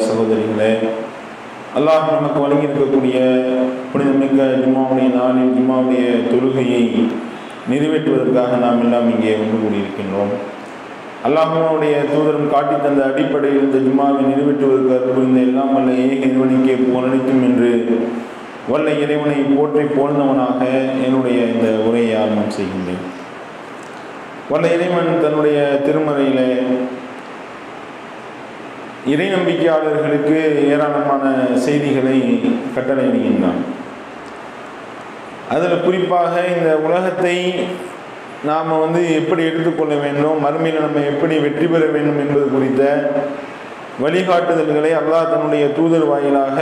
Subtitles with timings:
[0.00, 0.70] சகோதரிகளே
[1.78, 3.18] அல்லாஹ் நமக்கு வழங்கி இருக்கக்கூடிய
[3.92, 6.82] புனிதமிக்க ஜிம்மாவுடைய நாளில் ஜிம்மாவுடைய தொழுகையை
[7.70, 10.32] நிறைவேற்றுவதற்காக நாம் எல்லாம் இங்கே ஒன்று கூடியிருக்கின்றோம்.
[11.26, 16.74] அல்லாஹனுடைய தூதரும் காட்டி தந்த அடிப்படையில் இந்த ஜும்மாவை நிறைவேற்றுவதற்கு புரிந்த எல்லாம் வல்ல ஏக இறைவனுக்கே
[17.48, 17.70] என்று
[18.68, 20.60] வல்ல இறைவனை போற்றி போழ்ந்தவனாக
[21.06, 23.02] என்னுடைய இந்த உரையை ஆரம்பம் செய்கின்றேன்.
[24.50, 26.48] வல்ல இறைவன் தன்னுடைய திருமறையிலே
[29.12, 30.36] இறை நம்பிக்கையாளர்களுக்கு
[30.72, 31.24] ஏராளமான
[31.64, 32.18] செய்திகளை
[32.76, 33.58] கட்டளையிடுகின்றான்.
[35.54, 37.34] அதில் குறிப்பாக இந்த உலகத்தை
[38.50, 42.82] நாம் வந்து எப்படி எடுத்துக்கொள்ள வேண்டும் மறுமையில் நம்ம எப்படி வெற்றி பெற வேண்டும் என்பது குறித்த
[44.04, 46.56] வழிகாட்டுதல்களை அல்லாஹ் தன்னுடைய தூதர் வாயிலாக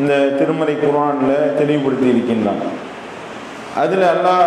[0.00, 2.62] இந்த திருமறை குரானில் தெளிவுபடுத்தி இருக்கின்றான்.
[3.82, 4.46] அதில் அல்லாஹ்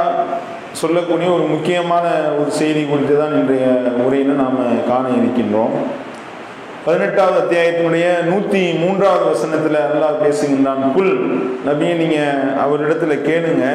[0.82, 2.06] சொல்லக்கூடிய ஒரு முக்கியமான
[2.40, 3.68] ஒரு செய்தி குறித்து தான் இன்றைய
[4.06, 4.60] உரையில் நாம்
[4.92, 5.76] காண இருக்கின்றோம்.
[6.86, 10.84] பதினெட்டாவது அத்தியாயத்தினுடைய நூற்றி மூன்றாவது வசனத்தில் அல்லாஹ் பேசுகின்றான்.
[10.96, 11.14] புல்
[11.68, 13.66] நபியை நீங்கள் அவரிடத்துல கேளுங்க.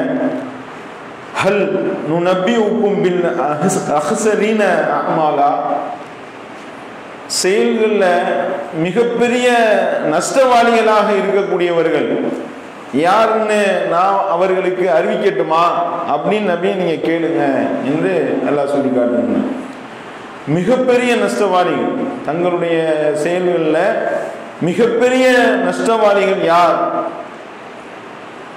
[1.42, 1.62] ஹல்
[2.10, 3.20] நு நபி உப்பும் பின்
[3.98, 4.62] அஹசரீன
[5.00, 5.50] அமாலா
[7.40, 8.10] செயல்களில்
[8.84, 9.46] மிகப்பெரிய
[10.14, 12.08] நஷ்டவாளிகளாக இருக்கக்கூடியவர்கள்
[13.04, 13.60] யாருன்னு
[13.94, 15.62] நான் அவர்களுக்கு அறிவிக்கட்டுமா?
[16.14, 17.42] அப்படின்னு நபியை நீங்கள் கேளுங்க
[17.90, 18.12] என்று
[18.50, 19.38] எல்லாம் சொல்லி காட்டுங்க
[20.46, 21.94] மிகப்பெரிய நஷ்டவாளிகள்.
[22.24, 23.94] தங்களுடைய செயல்களில்
[24.60, 25.32] மிகப்பெரிய
[25.64, 27.04] நஷ்டவாளிகள் யார்?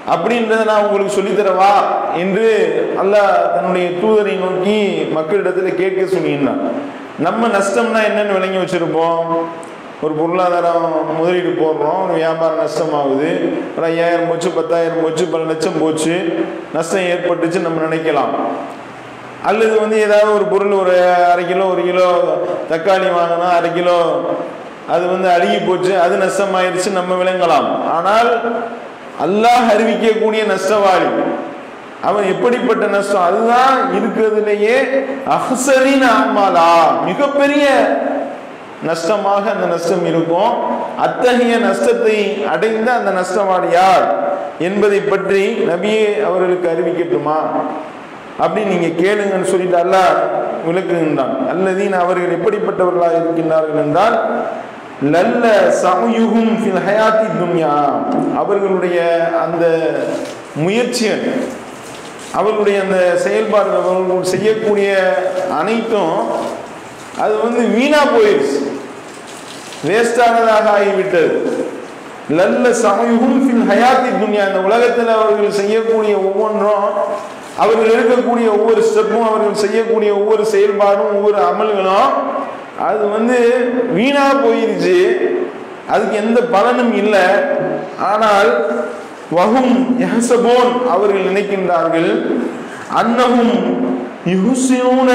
[0.10, 1.74] அப்படின்றத நான் உங்களுக்கு சொல்லித்தரவா?
[2.16, 2.48] என்று
[2.96, 6.62] அல்லாஹ் தன்னுடைய தூதரை நோக்கி மக்களிடத்தில் கேட்க சொல்லியிருந்தான்.
[7.20, 9.20] நம்ம நஷ்டம்னா என்னன்னு விளங்கி வச்சிருப்போம்.
[10.02, 13.54] ஒரு பொருளாதாரம் முதலீடு போடுறோம் ஒரு வியாபாரம் நஷ்டமாகுது.
[13.78, 16.46] ஒரு ஐயாயிரம் போச்சு பத்தாயிரம் போச்சு பல லட்சம் போச்சு.
[16.74, 18.34] நஷ்டம் ஏற்பட்டுச்சு நம்ம நினைக்கலாம்.
[19.48, 20.96] அல்லது வந்து ஏதாவது ஒரு பொருள் ஒரு
[21.32, 22.10] அரை கிலோ ஒரு கிலோ
[22.72, 24.00] தக்காளி வாங்கினா அரை கிலோ
[24.94, 27.68] அது வந்து அழுகி போச்சு அது நஷ்டமாயிருச்சு நம்ம விளங்கலாம்.
[27.96, 28.32] ஆனால்
[29.26, 31.10] அல்லாஹ் அறிவிக்கக்கூடிய நஷ்டவாளி
[32.08, 33.26] அவன் எப்படிப்பட்ட நஷ்டம்?
[33.30, 34.78] அதுதான் இருக்கிறதுலேயே
[35.36, 36.72] அஹசரின் ஆமாலா
[37.10, 37.66] மிகப்பெரிய
[38.90, 40.54] நஷ்டமாக அந்த நஷ்டம் இருக்கும்.
[41.06, 42.18] அத்தகைய நஷ்டத்தை
[42.54, 44.06] அடைந்த அந்த நஷ்டவாளி யார்
[44.68, 47.38] என்பதை பற்றி நபியே அவர்களுக்கு அறிவிக்கட்டுமா?
[48.44, 50.14] அப்படி நீங்க கேளுங்கன்னு சொல்லிட்டு அல்லாஹ்
[50.68, 51.36] விளக்குகின்றான்.
[51.52, 54.18] அல்லதீன் அவர்கள் எப்படிப்பட்டவர்களாக இருக்கின்றார்கள் என்றால்
[55.14, 55.46] லல்ல
[55.84, 57.74] சமயுகும் ஃபில் ஹயாத்தி துன்யா.
[58.42, 59.00] அவர்களுடைய
[59.44, 59.66] அந்த
[60.64, 61.26] முயற்சிகள்
[62.40, 64.90] அவர்களுடைய அந்த செயல்பாடுகள் அவர்கள் செய்யக்கூடிய
[65.60, 66.16] அனைத்தும்
[67.24, 68.60] அது வந்து வீணா போயிடுச்சு
[69.88, 71.34] வேஸ்டானதாக ஆகிவிட்டது.
[72.40, 74.44] லல்ல சமயுகும் ஃபில் ஹயாத்தி துன்யா.
[74.50, 76.88] இந்த உலகத்தில் அவர்கள் செய்யக்கூடிய ஒவ்வொன்றும்
[77.58, 82.12] அவர்கள் இருக்கக்கூடிய ஒவ்வொரு ஸ்டெப்பும் அவர்கள் செய்யக்கூடிய ஒவ்வொரு செயல்பாடும் ஒவ்வொரு அமல்களும்
[82.88, 83.38] அது வந்து
[83.94, 85.00] வீணா போயிருச்சு.
[85.90, 87.26] அதுக்கு எந்த பலனும் இல்லை.
[88.02, 88.52] ஆனால்
[89.32, 92.10] வகும் யஹசபோன் அவர்கள் நினைக்கின்றார்கள்
[92.96, 93.56] அன்னகும்
[94.30, 95.12] யுஹுசினூன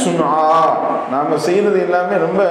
[0.00, 0.32] சுனா
[1.12, 2.42] நாம செய்யறது எல்லாமே ரொம்ப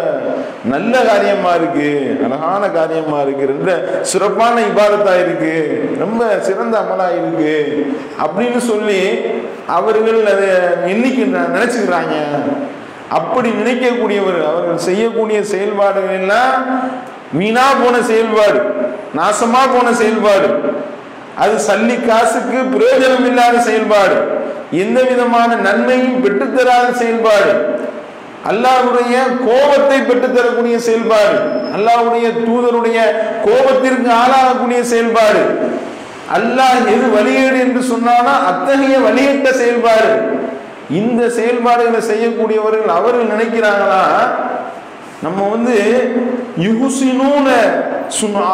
[0.72, 1.88] நல்ல காரியமா இருக்கு
[2.26, 3.70] அழகான காரியமா இருக்கு ரொம்ப
[4.12, 5.54] சிறப்பான இபாதத்தா இருக்கு
[6.04, 7.54] ரொம்ப சிறந்த அமலா இருக்கு
[8.26, 9.02] அப்படின்னு சொல்லி
[9.78, 10.50] அவர்கள் அதை
[10.92, 12.16] எண்ணிக்கின்ற நினைச்சுக்கிறாங்க.
[13.18, 16.54] அப்படி நினைக்கக்கூடியவர் அவர்கள் செய்யக்கூடிய செயல்பாடுகள் எல்லாம்
[17.40, 18.60] வீணா போன செயல்பாடு
[19.20, 20.50] நாசமா போன செயல்பாடு.
[21.44, 24.18] அது சல்லி காசுக்கு பிரயோஜனம் இல்லாத செயல்பாடு.
[24.72, 27.54] எந்த விதமான நன்மையும் பெற்றுத்தராத செயல்பாடு.
[28.50, 29.16] அல்லாவுடைய
[29.48, 31.38] கோபத்தை பெற்றுத்தரக்கூடிய செயல்பாடு.
[31.76, 33.00] அல்லாவுடைய தூதருடைய
[33.46, 35.44] கோபத்திற்கு ஆளாகக்கூடிய செயல்பாடு.
[36.38, 40.40] அல்லாஹ் எது வழியேடு என்று சொன்னாலும் அத்தகைய வழியிட்ட செயல்பாடு.
[40.90, 44.04] இந்த செயல்பாடுகளை செய்யக்கூடியவர்கள் அவர்கள் நினைக்கிறாங்களா?
[45.24, 45.76] நம்ம வந்து
[46.68, 47.48] யுகுசினூன
[48.18, 48.46] சுனா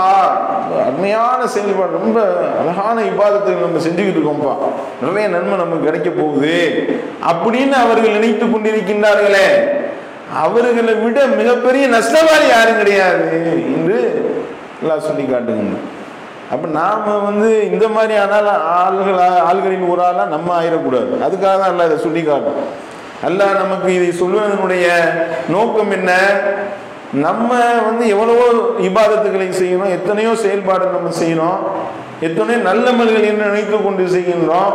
[0.86, 2.18] அருமையான செயல்பாடு ரொம்ப
[2.62, 4.54] அழகான விவாதத்தை நம்ம செஞ்சுக்கிட்டு இருக்கோம்ப்பா.
[5.02, 6.56] நிறைய நன்மை நமக்கு கிடைக்க போகுது.
[7.32, 9.48] அப்படின்னு அவர்கள் நினைத்து கொண்டிருக்கின்றார்களே.
[10.44, 13.30] அவர்களை விட மிகப்பெரிய நஷ்டவாளி யாரும் கிடையாது
[13.76, 13.98] என்று
[14.82, 15.78] எல்லாம் சொல்லி காட்டுங்க
[16.54, 18.50] அப்ப நாம வந்து இந்த மாதிரி ஆனால்
[18.82, 19.18] ஆள்கள்
[19.50, 21.12] ஆள்களின் ஒரு ஆளா நம்ம ஆயிடக்கூடாது.
[21.26, 22.60] அதுக்காக தான் எல்லாம் இதை சுட்டி காட்டும்
[23.26, 24.86] அல்லாஹ் நமக்கு இதை சொல்வதனுடைய
[25.50, 26.12] நோக்கம் என்ன?
[27.26, 27.50] நம்ம
[27.88, 28.48] வந்து எவ்வளவோ
[28.88, 31.60] இபாதத்துகளை செய்யணும் எத்தனையோ செயல்பாடு நம்ம செய்யணும்
[32.22, 34.74] எத்தனையோ நல்லமல்கள் என்று நினைத்து கொண்டு செய்கின்றோம்.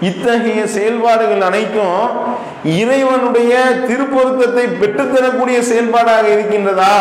[0.00, 2.02] இத்தகைய செயல்பாடுகள் அனைத்தும்
[2.80, 3.52] இறைவனுடைய
[3.88, 6.96] திருப்பொருத்தத்தை பெற்றுத்தரக்கூடிய செயல்பாடாக இருக்கின்றதா?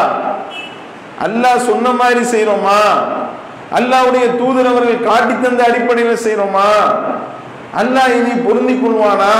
[1.25, 2.79] அல்லாஹ் சொன்ன மாதிரி செய்யறோமா
[3.71, 6.69] அல்லாவுடைய தூதர் அவர்கள் காட்டி தந்த அடிப்படையில் செய்யறோமா
[7.81, 9.33] அல்லாஹ் இதை பொருந்தி கொள்வானா?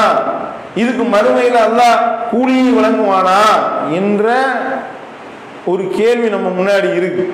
[0.81, 1.97] இதுக்கு மறுமையில் அல்லாஹ்
[2.31, 3.41] கூலியை வழங்குவானா?
[3.99, 4.25] என்ற
[5.71, 7.25] ஒரு கேள்வி நம்ம முன்னாடி இருக்கு.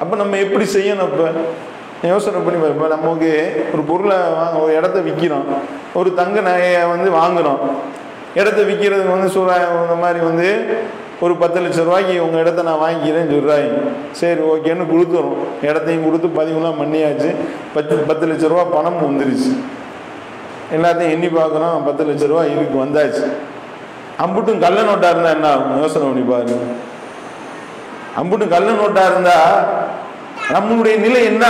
[0.00, 1.26] அப்போ நம்ம எப்படி செய்யணும் அப்போ
[2.12, 3.30] யோசனை பண்ணி இப்போ நமக்கு
[3.72, 5.46] ஒரு பொருளை வாங்க ஒரு இடத்த விற்கிறோம்
[5.98, 7.60] ஒரு தங்க நகையை வந்து வாங்குறோம்.
[8.40, 10.48] இடத்த விற்கிறதுக்கு வந்து சொல்கிறாங்க இந்த மாதிரி வந்து
[11.24, 13.78] ஒரு பத்து லட்ச ரூபாய்க்கு உங்கள் இடத்த நான் வாங்கிக்கிறேன்னு சொல்கிறாங்க
[14.20, 15.38] சரி ஓகேன்னு கொடுத்துறோம்.
[15.68, 17.30] இடத்தையும் கொடுத்து பதிவுலாம் பண்ணியாச்சு.
[17.76, 19.52] பத்து பத்து லட்ச ரூபா பணம் வந்துருச்சு.
[20.76, 23.32] எல்லாத்தையும் எண்ணி பார்க்குறோம் பத்து லட்ச ரூபா இருக்கு வந்தாச்சு.
[24.22, 25.80] அம்புட்டும் கள்ள நோட்டாக இருந்தா என்ன ஆகும்?
[25.80, 26.54] யோசனை பண்ணி பாருங்க.
[28.22, 29.64] அம்புட்டும் கள்ள நோட்டாக இருந்தா
[30.52, 31.46] நம்மளுடைய நிலை என்ன?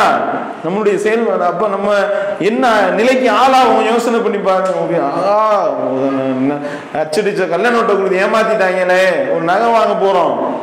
[0.65, 1.45] நம்மளுடைய செயல்பாடு.
[1.45, 1.93] அப்போ நம்ம
[2.39, 3.85] என்ன நிலைக்கு ஆளாகும்?
[3.85, 5.01] யோசனை பண்ணி பாருங்க.
[5.29, 5.67] ஆ,
[6.95, 9.33] அச்சடிச்ச கள்ள நோட்டை கொடுத்து ஏமாத்திட்டாங்களே.
[9.35, 10.63] ஒரு நகை வாங்க போகிறோம்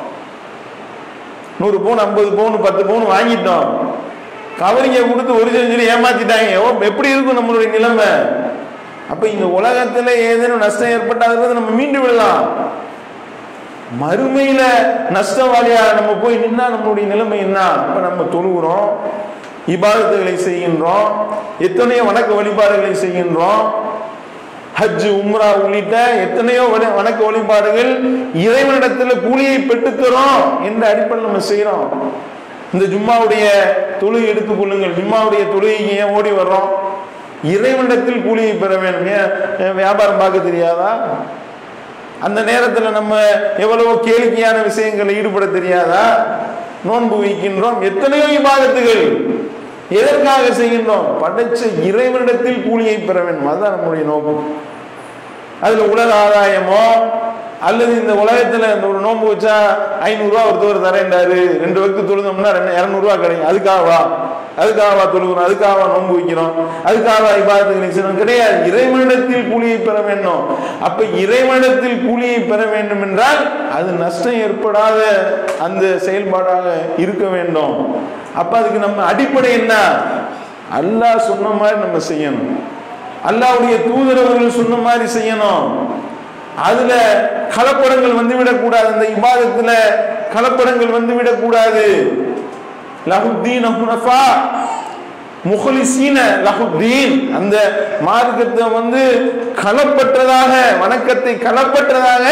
[1.60, 3.66] நூறு பவுன் ஐம்பது பவுன் பத்து பவுன் வாங்கிட்டோம்.
[4.60, 6.82] கவரிங்க கொடுத்து ஒரிஜினல் சொல்லி ஏமாத்திட்டாங்க.
[6.82, 8.40] எப்படி இருக்கும் நம்மளுடைய நிலைமை?
[9.12, 12.44] அப்ப இந்த உலகத்துல ஏதேனும் நஷ்டம் ஏற்பட்டாத நம்ம மீண்டு விடலாம்.
[14.02, 14.62] மறுமையில
[15.16, 17.58] நஷ்டவாளியா நம்ம போய் நின்னா நம்மளுடைய நிலைமை என்ன?
[17.80, 18.88] அப்ப நம்ம தொழுகிறோம்
[19.74, 21.10] இபாதத்துகளை செய்கின்றோம்
[21.68, 23.64] எத்தனையோ வணக்க வழிபாடுகளை செய்கின்றோம்.
[24.80, 26.64] ஹஜ் உம்ரா உள்ளிட்ட எத்தனையோ
[27.00, 27.92] வணக்க வழிபாடுகள்
[28.46, 31.86] இறைவனிடத்துல கூலியை பெற்றுத்தரோம் என்ற அடிப்படையில் நம்ம செய்யறோம்
[32.74, 33.46] இந்த ஜும்மாவுடைய
[34.02, 36.70] தொழுகை எடுத்துக்கொள்ளுங்கள் ஜும்மாவுடைய தொழுகைக்கு ஏன் ஓடி வர்றோம்?
[37.44, 39.76] இறைவனிடத்தில் கூலியை பெற வேண்டும்.
[39.76, 41.00] வியாபாரம் பார்க்க தெரியாதா?
[42.22, 43.20] அந்த நேரத்தில் நம்ம
[43.58, 46.26] எவ்வளவோ கேளிக்கையான விஷயங்களில் ஈடுபட தெரியாதா?
[46.84, 47.80] நோன்பு வைக்கின்றோம்.
[47.80, 49.30] எத்தனையோ இபாதத்துகள்
[49.90, 51.08] எதற்காக செய்கின்றோம்?
[51.22, 53.48] படைச்ச இறைவனிடத்தில் கூலியை பெற வேண்டும்?
[53.48, 54.56] அதுதான் நம்முடைய நோக்கம்.
[55.62, 56.86] அதுல உலக ஆதாயமோ
[57.68, 59.56] அல்லது இந்த உலகத்துல இந்த ஒரு நோன்பு வச்சா
[60.04, 61.40] ஐநூறுரூவா ஒருத்தவர் தரேன்டாரு.
[61.64, 63.50] ரெண்டு வகுத்து தொழுதோம்னா ரெண்டு இரநூறுவா கிடைக்கும்.
[63.52, 64.00] அதுக்காகவா
[64.62, 66.54] அதுக்காகவா தொழுகிறோம் அதுக்காகவா நோன்பு வைக்கிறோம்
[66.86, 68.18] அதுக்காகவா இபாதத்துகளை செய்யணும்.
[68.18, 68.68] கிடையாது.
[68.72, 70.42] இறைவனிடத்தில் கூலியை பெற வேண்டும்.
[70.82, 75.00] அப்ப இறைவனிடத்தில் கூலியை பெற வேண்டும் என்றால் அது நஷ்டம் ஏற்படாத
[75.62, 76.66] அந்த செயல்பாடாக
[76.98, 77.76] இருக்க வேண்டும்.
[78.36, 79.74] அப்ப அதுக்கு நம்ம அடிப்படை என்ன?
[80.80, 82.52] அல்லாஹ் சொன்ன மாதிரி நம்ம செய்யணும்.
[83.30, 85.66] அல்லாவுடைய தூதரவர்கள் சொன்ன மாதிரி செய்யணும்.
[86.68, 86.94] அதுல
[87.56, 89.72] கலப்படங்கள் வந்து விடக்கூடாது அந்த இபாதத்துல
[90.36, 91.86] கலப்படங்கள் வந்து விடக்கூடாது
[93.12, 94.24] லஹுத்தீன் ஹுனஃபா
[95.52, 96.18] முகலிசீன
[96.48, 97.16] லஹுத்தீன்.
[97.38, 97.56] அந்த
[98.08, 99.02] மார்க்கத்தை வந்து
[99.64, 100.52] கலப்பற்றதாக
[100.82, 102.26] வணக்கத்தை கலப்பற்றதாக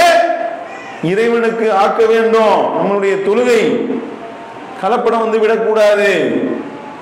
[1.11, 2.57] இறைவனுக்கு ஆக்க வேண்டும்.
[2.77, 3.61] நம்மளுடைய தொழுகை
[4.81, 6.11] கலப்படம் வந்து விடக்கூடாது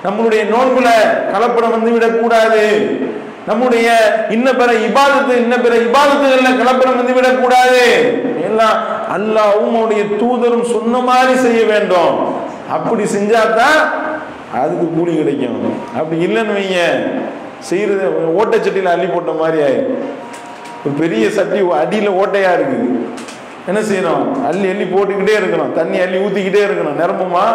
[0.04, 0.88] நம்மளுடைய நோன்புல
[1.34, 2.64] கலப்படம் வந்து விடக்கூடாது
[3.48, 3.88] நம்முடைய
[4.30, 7.82] இன்ன பிற இபாதத்து இன்ன பிற இபாதத்துகள்ல கலப்படம் வந்து விடக்கூடாது.
[8.42, 8.76] எல்லாம்
[9.14, 12.16] அல்லாவும் அவனுடைய தூதரும் சொன்ன மாதிரி செய்ய வேண்டும்.
[12.70, 13.78] அப்படி செஞ்சாதான்
[14.54, 15.74] அதுக்கு கூலி கிடைக்கும்.
[15.96, 16.78] அப்படி இல்லைன்னு வைங்க.
[17.58, 18.04] செய்யறது
[18.40, 19.98] ஓட்டச்சட்டியில் அள்ளி போட்ட மாதிரி ஆயிடும்.
[20.84, 23.08] ஒரு பெரிய சட்டி அடியில் ஓட்டையா இருக்கு
[23.66, 24.46] என்ன செய்யணும்?
[24.46, 25.72] அள்ளி அள்ளி போட்டுக்கிட்டே இருக்கணும்.
[25.72, 26.98] தண்ணி அள்ளி ஊத்திக்கிட்டே இருக்கணும்.
[27.02, 27.46] நிரம்புமா?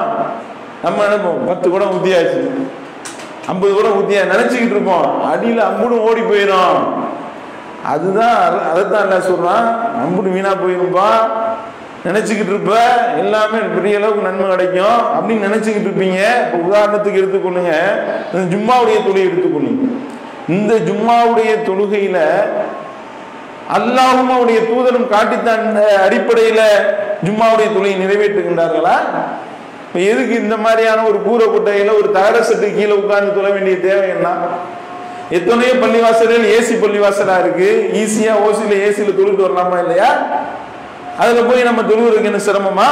[0.83, 2.49] நம்ம நினைப்போம் பத்து குடம் ஊத்தியாச்சு.
[3.51, 5.07] ஐம்பது கூட ஊத்தியா நினைச்சுக்கிட்டு இருப்போம்.
[5.31, 6.77] அடியில் அம்புடும் ஓடி போயிடும்.
[7.91, 8.37] அதுதான்
[8.69, 9.65] அதைத்தான் என்ன சொல்றான்?
[10.03, 11.09] அம்புடும் வீணா போயிருப்பா
[12.05, 12.73] நினைச்சுக்கிட்டு இருப்ப
[13.21, 16.21] எல்லாமே பெரிய அளவுக்கு நன்மை கிடைக்கும் அப்படின்னு நினைச்சுக்கிட்டு இருப்பீங்க.
[16.43, 17.73] இப்போ உதாரணத்துக்கு எடுத்துக்கொள்ளுங்க.
[18.33, 19.83] இந்த ஜும்மாவுடைய தொழில் எடுத்துக்கொள்ளுங்க.
[20.55, 22.17] இந்த ஜும்மாவுடைய தொழுகையில
[23.75, 26.61] அல்லாஹுமாவுடைய தூதரும் காட்டித்தான் இந்த அடிப்படையில
[27.25, 28.95] ஜும்மாவுடைய தொழிலை நிறைவேற்றுகின்றார்களா?
[29.93, 34.09] இப்போ எதுக்கு இந்த மாதிரியான ஒரு கூரை குட்டையில் ஒரு தகர செட்டு கீழே உட்கார்ந்து தொழ வேண்டிய தேவை
[34.09, 34.27] என்ன?
[35.29, 37.67] எத்தனையோ பள்ளிவாசல்கள் ஏசி பள்ளிவாசலா இருக்கு.
[38.01, 40.09] ஈஸியா ஓசியில் ஏசியில் தொழுட்டு வரலாமா இல்லையா?
[41.17, 42.87] அதுல போய் நம்ம தொழுவதுக்கு என்ன சிரமமா?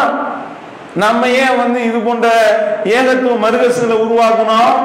[0.95, 2.27] நம்ம ஏன் வந்து இது போன்ற
[2.83, 4.77] ஏகத்துவ மருகசுகளை உருவாக்கணும்?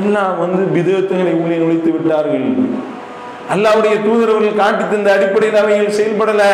[0.00, 2.48] எல்லாம் வந்து விதத்துகளை உள்ளே நுழைத்து விட்டார்கள்.
[3.54, 6.52] அல்லாவுடைய தூதரவர்கள் காட்டி தந்த அடிப்படையில் அவைகள் செயல்படலை.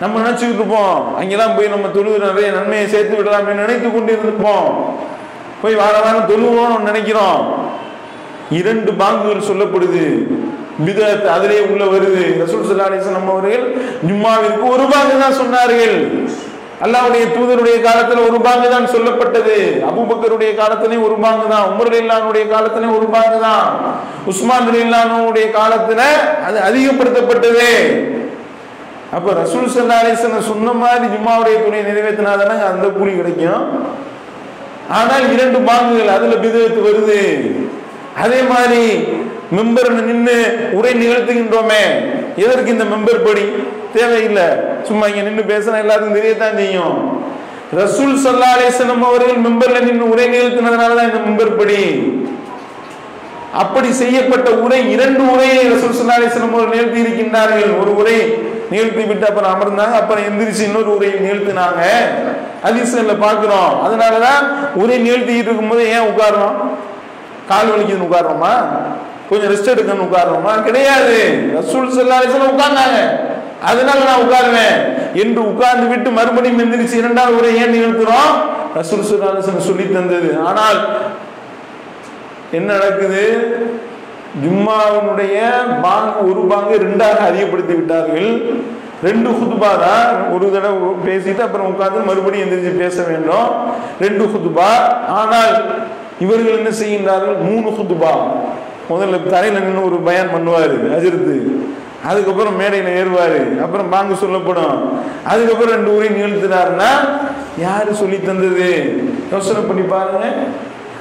[0.00, 1.16] நம்ம நினச்சிக்கிட்டு இருப்போம்.
[1.18, 4.68] அங்கெல்லாம் போய் நம்ம தொழுது நிறைய நன்மையை சேர்த்து விடலாம் நினைத்து கொண்டு இருந்திருப்போம்
[5.62, 7.40] போய் வார வாரம் தொழுவோம்னு நினைக்கிறோம்.
[8.60, 10.04] இரண்டு பாங்குகள் சொல்லப்படுது.
[10.86, 12.24] பிதத் அதிலே உள்ள வருது.
[12.42, 13.64] ரசூல் ஸல்லல்லாஹு அலைஹி அவர்கள்
[14.08, 15.96] ஜும்மாவிற்கு ஒரு பாங்கு தான் சொன்னார்கள்.
[16.84, 19.56] அல்லாவுடைய தூதருடைய காலத்துல ஒரு பாங்கு தான் சொல்லப்பட்டது.
[19.90, 21.66] அபூபக்கருடைய காலத்திலே ஒரு பாங்கு தான்.
[21.72, 23.64] உமர் இல்லானுடைய காலத்திலே ஒரு பாங்கு தான்.
[24.32, 26.02] உஸ்மான் இல்லானுடைய காலத்துல
[26.48, 27.70] அது அதிகப்படுத்தப்பட்டது.
[29.14, 33.62] அப்ப ரசூல் சல்லாலேசனை சொன்ன மாதிரி ஜும்மாவுடைய துணை நிறைவேற்றினாதானே அந்த கூலி கிடைக்கும்.
[34.98, 37.20] ஆனால் இரண்டு பாங்குகள் அதுல பிதத்து வருது.
[38.24, 38.82] அதே மாதிரி
[39.56, 40.36] மெம்பர் நின்று
[40.78, 41.82] உரை நிகழ்த்துகின்றோமே.
[42.44, 43.44] எதற்கு இந்த மெம்பர் படி?
[43.96, 44.46] தேவையில்லை.
[44.88, 46.96] சும்மா இங்க நின்று பேசினா எல்லாருக்கும் தெரியத்தான் செய்யும்.
[47.80, 51.80] ரசூல் சல்லாலேசனம் அவர்கள் மெம்பர்ல நின்று உரை நிகழ்த்தினதுனால தான் இந்த மெம்பர் படி.
[53.52, 58.18] அப்படி செய்யப்பட்ட உரை இரண்டு உரையை ரசூல் சல்லாலேசனம் அவர்கள் நிகழ்த்தி இருக்கின்றார்கள் ஒரு உரை
[58.70, 59.92] நிகழ்த்தி விட்டு அப்புறம் அமர்ந்தாங்க.
[59.92, 61.82] அப்புறம் எந்திரிச்சு இன்னொரு உரையை நிகழ்த்தினாங்க
[62.64, 64.42] அதிசயம்ல பாக்குறோம் அதனாலதான்
[64.74, 66.56] உரை நிகழ்த்திக்கிட்டு இருக்கும்போது ஏன் உட்காரணும்?
[67.48, 68.52] கால் வலிக்குதுன்னு உட்காரணுமா?
[69.30, 70.62] கொஞ்சம் ரெஸ்ட் எடுக்கணும்னு உட்காரணுமா?
[70.62, 71.18] கிடையாது.
[71.54, 72.98] ரசூல் ஸல்லல்லாஹு உட்கார்ந்தாங்க.
[73.62, 74.76] அதனால நான் உட்காருவேன்.
[75.14, 78.32] என்று உட்கார்ந்து விட்டு மறுபடியும் எந்திரிச்சு இரண்டாவது உரை ஏன் நிகழ்த்துறோம்
[78.74, 80.38] ரசூல் ஸல்லல்லாஹு சொல்லி தந்தது.
[80.44, 80.80] ஆனால்
[82.52, 83.22] என்ன நடக்குது?
[84.44, 85.36] ஜும்மாவினுடைய
[85.84, 88.30] பாங்கு ஒரு பாங்கு ரெண்டாக அதிகப்படுத்தி விட்டார்கள்
[89.06, 93.48] ரெண்டு ஹுதுபா தான் ஒரு தடவை பேசிட்டு அப்புறம் உட்காந்து மறுபடியும் எந்திரிச்சு பேச வேண்டும்.
[94.04, 94.68] ரெண்டு ஹுதுபா
[95.20, 95.56] ஆனால்
[96.24, 97.36] இவர்கள் என்ன செய்கின்றார்கள்?
[97.48, 98.12] மூணு ஹுதுபா
[98.90, 101.36] முதல்ல தரையில் நின்று ஒரு பயன் பண்ணுவார் அஜிர்த்து.
[102.08, 103.38] அதுக்கப்புறம் மேடையில் ஏறுவார்.
[103.64, 104.76] அப்புறம் பாங்கு சொல்லப்படும்.
[105.32, 106.90] அதுக்கப்புறம் ரெண்டு ஊரையும் நிகழ்த்தினார்னா
[107.66, 108.70] யார் சொல்லி தந்தது?
[109.32, 110.26] யோசனை பண்ணி பாருங்க.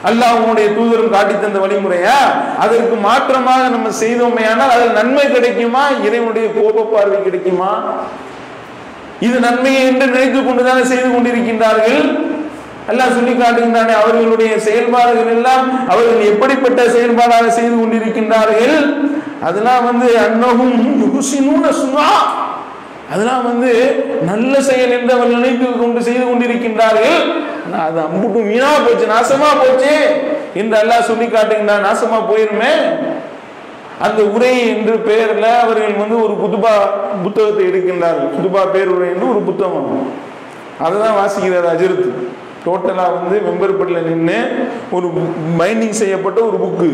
[0.03, 2.17] அல்லாஹ்வுடைய தூதரும் காட்டி தந்த வழிமுறையா?
[2.59, 5.83] அதற்கு மாற்றமாக நம்ம செய்தோமே ஆனால் அதில் நன்மை கிடைக்குமா?
[6.07, 7.71] இறைவனுடைய கோப பார்வை கிடைக்குமா?
[9.19, 11.99] இது நன்மையை என்று நினைத்துக் கொண்டுதானே செய்து கொண்டிருக்கின்றார்கள்.
[12.91, 18.75] அல்லாஹ் சொல்லி காட்டுகின்றானே அவர்களுடைய செயல்பாடுகள் எல்லாம் அவர்கள் எப்படிப்பட்ட செயல்பாடாக செய்து கொண்டிருக்கின்றார்கள்?
[19.41, 21.23] அதெல்லாம் வந்து அன்னகும்
[21.71, 22.09] சுனா
[23.11, 23.71] அதெல்லாம் வந்து
[24.29, 27.17] நல்ல செயல் என்று அவர்கள் நினைத்து கொண்டு செய்து கொண்டிருக்கின்றார்கள்.
[27.65, 29.93] ஆனால் அது அம்புட்டும் வீணா போச்சு நாசமா போச்சு
[30.53, 31.85] என்று எல்லாம் சொல்லி காட்டுகின்றான்.
[31.89, 32.71] நாசமா போயிருமே.
[34.05, 36.73] அந்த உரை என்று பெயர்ல அவர்கள் வந்து ஒரு குதுபா
[37.23, 38.31] புத்தகத்தை எடுக்கின்றார்கள்.
[38.37, 39.91] குதுபா பேருரை என்று ஒரு புத்தகம்.
[40.85, 42.09] அதுதான் வாசிக்கிறார் அஜிரத்.
[42.65, 44.37] டோட்டலா வந்து வெம்பர்பட்டில் நின்று
[44.91, 45.07] ஒரு
[45.59, 46.89] பைண்டிங் செய்யப்பட்ட ஒரு புக்கு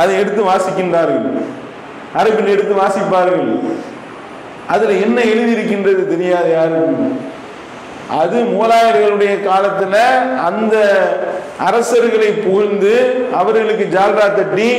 [0.00, 1.26] அதை எடுத்து வாசிக்கின்றார்கள்.
[2.20, 3.50] அரபில் எடுத்து வாசிப்பார்கள்.
[4.68, 7.20] அதுல என்ன எழுதியிருக்கின்றது தெரியாது யாரும்.
[8.10, 9.96] அது மூலாயர்களுடைய காலத்துல
[10.36, 10.76] அந்த
[11.58, 14.70] அரசர்களை புகழ்ந்து அவர்களுக்கு ஜால்ரா தட்டி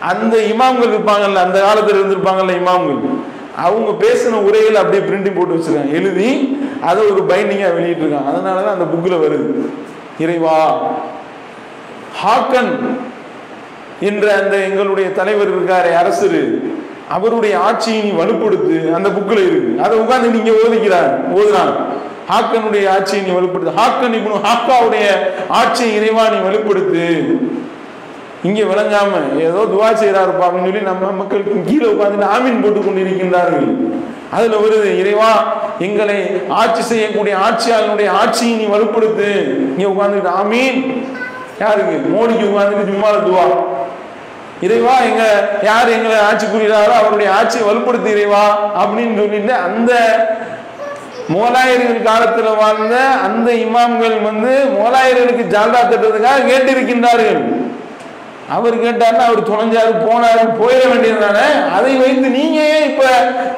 [0.00, 3.00] அந்த இமாம்கள் இருப்பாங்கல்ல அந்த காலத்துல இருந்திருப்பாங்கல்ல இமாம்கள்.
[3.56, 5.92] அவங்க பேசின உரையில் அப்படியே பிரிண்டிங் போட்டு வச்சிருக்காங்க.
[5.92, 9.66] எழுதி அதை ஒரு பைண்டிங்கா வெளியிட்டு இருக்காங்க அதனாலதான் அந்த புக்ல வருது.
[10.18, 10.80] இறைவா
[12.22, 12.72] ஹாக்கன்
[14.00, 16.42] என்ற அந்த எங்களுடைய தலைவர் இருக்காரு அரசரு.
[17.16, 19.72] அவருடைய ஆட்சியை நீ வலுப்படுத்து அந்த புக்கில் இருக்கு.
[19.84, 21.74] அதை உட்கார்ந்து நீங்க ஓதிக்கிறார் ஓதுனாங்க
[22.32, 23.78] ஹாக்கனுடைய ஆட்சியை நீ வலுப்படுத்து.
[23.80, 25.06] ஹாக்கன் இப்போ ஹாக்காவுடைய
[25.60, 27.04] ஆட்சியை இறைவா நீ வலுப்படுத்து.
[28.48, 33.68] இங்கே விளங்காம ஏதோ துவா செய்கிறாரு அப்படின்னு சொல்லி நம்ம மக்களுக்கு கீழே உட்கார்ந்து ஆமீன் போட்டு கொண்டு இருக்கின்றார்கள்
[34.36, 35.30] அதுல வருது இறைவா
[35.86, 36.16] எங்களை
[36.60, 39.28] ஆட்சி செய்யக்கூடிய ஆட்சியாளனுடைய ஆட்சியை நீ வலுப்படுத்து.
[39.72, 40.78] இங்கே உட்கார்ந்துட்டு ஆமீன்.
[41.62, 41.96] யாருக்கு?
[42.14, 43.44] மோடிக்கு உட்கார்ந்துட்டு சும்மா துவா.
[44.66, 45.22] இறைவா எங்க
[45.68, 48.44] யார் எங்களை ஆட்சி புரிகிறாரோ அவருடைய ஆட்சியை வலுப்படுத்தி இறைவா
[48.82, 49.92] அப்படின்னு சொல்லிட்டு அந்த
[51.34, 57.42] மோலாயர்கள் காலத்துல வாழ்ந்த அந்த இமாம்கள் வந்து மோலாயர்களுக்கு ஜால்டா தட்டுறதுக்காக கேட்டிருக்கின்றார்கள்.
[58.56, 61.44] அவர் கேட்டார்னா அவர் துணைஞ்சாரு போனாரு போயிட வேண்டியதுதானே?
[61.76, 63.04] அதை வைத்து நீங்க ஏன் இப்ப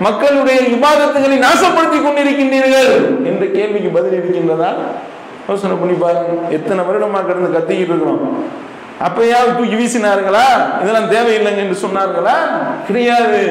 [0.00, 2.92] மக்களுடைய விவாதத்துகளை நாசப்படுத்தி கொண்டிருக்கின்றீர்கள்?
[3.30, 4.70] என்ற கேள்விக்கு பதில் இருக்கின்றதா?
[5.48, 6.34] யோசனை பண்ணி பாருங்க.
[6.50, 8.22] எத்தனை வருடமா கடந்து கத்திக்கிட்டு இருக்கிறோம்.
[9.00, 10.46] அப்பயாவது தூக்கி வீசினார்களா?
[10.82, 12.36] இதெல்லாம் தேவையில்லைங்க என்று சொன்னார்களா?
[12.86, 13.42] கிடையாது.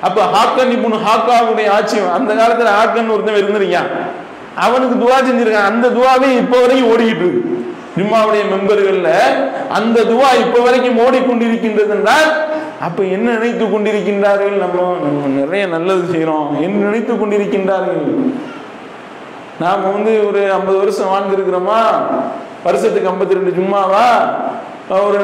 [0.00, 3.90] அப்ப ஹாக்கன் இப்போ ஹாக்காவுடைய ஆட்சி அந்த காலத்துல ஹாக்கன் ஒருத்தன் இருந்திருக்கான்.
[4.56, 5.70] அவனுக்கு துவா செஞ்சிருக்கான்.
[5.72, 7.64] அந்த துவாவே இப்ப வரைக்கும் ஓடிக்கிட்டு இருக்கு.
[7.98, 9.08] ஜும்மாவுடைய மெம்பர்கள்ல
[9.68, 12.48] அந்த துவா இப்ப வரைக்கும் ஓடிக்கொண்டிருக்கின்றது என்றால்
[12.80, 14.96] அப்ப என்ன நினைத்து கொண்டிருக்கின்றார்கள் நம்ம?
[15.02, 18.32] நம்ம நிறைய நல்லது செய்யறோம் என்ன நினைத்து கொண்டிருக்கின்றார்கள்?
[19.60, 21.80] நாம வந்து ஒரு ஐம்பது வருஷம் வாழ்ந்திருக்கிறோமா?
[22.64, 24.06] வருஷத்துக்கு ஐம்பத்தி ரெண்டு ஜும்மாவா?
[24.94, 25.16] ஒரு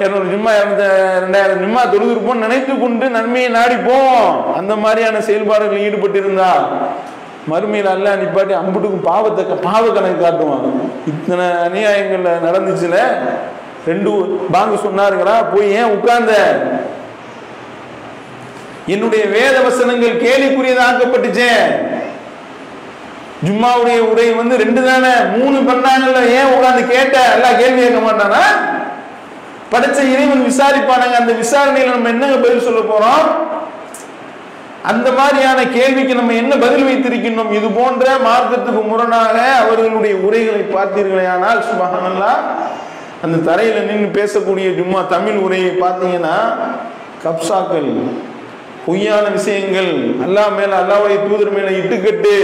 [0.00, 0.86] இரநூறு ஜிம்மா இரநூத்தி
[1.24, 4.24] ரெண்டாயிரம் ஜிம்மா தொழுதுருப்போம் நினைத்து கொண்டு நன்மையை நாடிப்போம்.
[4.58, 6.50] அந்த மாதிரியான செயல்பாடுகளில் ஈடுபட்டிருந்தா
[7.50, 10.66] மறுமையில் அல்ல நிப்பாட்டி அம்புட்டுக்கும் பாவத்தை பாவ கணக்கு காட்டுவான்.
[11.12, 12.96] இத்தனை அநியாயங்கள்ல நடந்துச்சுல
[13.90, 14.10] ரெண்டு
[14.54, 16.34] பாங்கு சொன்னாருங்களா போய் ஏன் உட்கார்ந்த?
[18.94, 21.52] என்னுடைய வேத வசனங்கள் கேலிக்குரியதாக்கப்பட்டுச்சே.
[23.46, 27.16] ஜும்மாவுடைய உரை வந்து ரெண்டு தானே மூணு பண்ணாங்கல்ல ஏன் உட்காந்து கேட்ட?
[27.36, 28.42] எல்லாம் கேள்வி கேட்க மாட்டானா?
[29.72, 31.16] படைச்ச இறைவன் விசாரிப்பானாங்க.
[31.22, 33.26] அந்த விசாரணையில நம்ம என்னங்க பதில் சொல்ல போறோம்?
[34.90, 37.52] அந்த மாதிரியான கேள்விக்கு நம்ம என்ன பதில் வைத்திருக்கின்றோம்?
[37.58, 42.32] இது போன்ற மார்க்கத்துக்கு முரணாக அவர்களுடைய உரைகளை பார்த்தீர்களே ஆனால் சுபஹானல்லா
[43.24, 46.36] அந்த தரையில நின்று பேசக்கூடிய ஜும்மா தமிழ் உரையை பார்த்தீங்கன்னா
[47.24, 47.88] கப்சாக்கள்
[48.86, 49.90] பொய்யான விஷயங்கள்
[50.26, 52.34] அல்லாஹ் மேல அல்லாவுடைய தூதர் மேல இட்டுக்கட்டு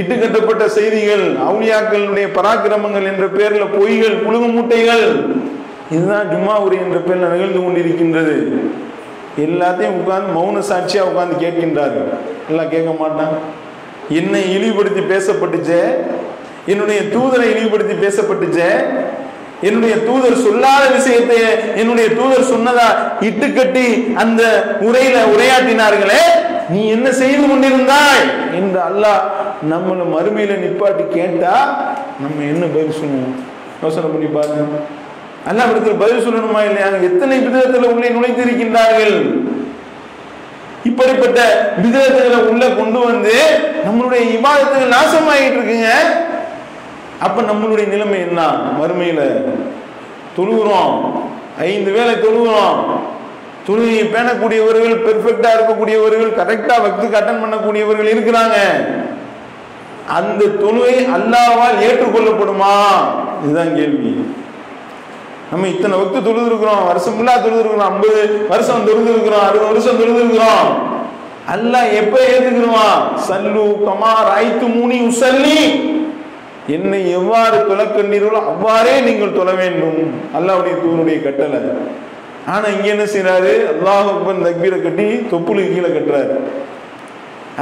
[0.00, 5.04] இட்டுக்கட்டப்பட்ட செய்திகள் அவுளியாக்களுடைய பராக்கிரமங்கள் என்ற பெயர்ல பொய்கள் புழுகு மூட்டைகள்
[5.94, 8.36] இதுதான் ஜும்மா உரை என்ற பேர்ல நிகழ்ந்து கொண்டிருக்கின்றது.
[9.46, 12.08] எல்லாத்தையும் உட்கார்ந்து மௌன சாட்சியாக உட்கார்ந்து கேட்கின்றார்கள்.
[12.50, 13.34] எல்லாம் கேட்க மாட்டான்
[14.18, 15.82] என்னை இழிவுபடுத்தி பேசப்பட்டுச்சே.
[16.66, 18.70] என்னுடைய தூதரை இழிவுபடுத்தி பேசப்பட்டுச்சே.
[19.68, 21.38] என்னுடைய தூதர் சொல்லாத விஷயத்தை
[21.80, 22.86] என்னுடைய தூதர் சொன்னதா
[23.28, 23.86] இட்டுக்கட்டி
[24.22, 24.42] அந்த
[24.86, 26.22] உரையில உரையாற்றினார்களே
[26.72, 28.24] நீ என்ன செய்து கொண்டிருந்தாய்?
[28.58, 29.20] என்று அல்லாஹ்
[29.72, 31.54] நம்மளை மறுமையில நிப்பாட்டி கேட்டா
[32.22, 33.36] நம்ம என்ன பதில் சொல்லுவோம்?
[33.82, 34.80] யோசனை பண்ணி பாருங்க.
[35.48, 36.86] அல்லாஹ் இடத்துல பதில் சொல்லணுமா இல்லையா?
[36.86, 39.16] எத்தனை விதத்துல உள்ளே நுழைந்திருக்கின்றார்கள்?
[40.84, 41.40] இப்படிப்பட்ட
[41.84, 43.34] விதத்துகளை உள்ள கொண்டு வந்து
[43.86, 45.90] நம்மளுடைய இபாதத்துகள் நாசமாயிட்டு இருக்குங்க
[47.20, 48.40] அப்ப நம்மளுடைய நிலைமை என்ன?
[48.80, 49.20] மறுமையில
[50.36, 50.94] தொழுகிறோம்.
[51.58, 52.78] ஐந்து வேளை தொழுகிறோம்.
[53.66, 58.56] தொழுகையை பேணக்கூடியவர்கள் பெர்ஃபெக்டா இருக்கக்கூடியவர்கள் கரெக்டா வக்துக்கு அட்டன் பண்ணக்கூடியவர்கள் இருக்கிறாங்க.
[60.06, 62.74] அந்த தொழுகை அல்லாவால் ஏற்றுக்கொள்ளப்படுமா?
[63.44, 64.24] இதுதான் கேள்வி.
[65.50, 68.20] நம்ம இத்தனை வக்து தொழுதுருக்குறோம் வருஷம் ஃபுல்லா தொழுது இருக்கிறோம் ஐம்பது
[68.52, 70.68] வருஷம் தொழுதுருக்குறோம் அறுபது வருஷம் தொழுதுருக்குறோம்.
[71.54, 75.60] அல்ல அல்லாஹ் எப்ப ஏத்துக்கிடுவான் சல்லு கமார் ஐத்து மூனி உசல்லி.
[76.76, 80.00] என்னை எவ்வாறு தொலைக்கண்டீர்களோ அவ்வாறே நீங்கள் தொழ வேண்டும்.
[80.38, 81.60] அல்லாவுடைய தூணுடைய கட்டளை.
[82.52, 86.36] ஆனா இங்க என்ன செய்யறாரு அல்லாஹ் அக்பர் தக்பீரை கட்டி தொப்புளுக்கு கீழே கட்டுறாரு.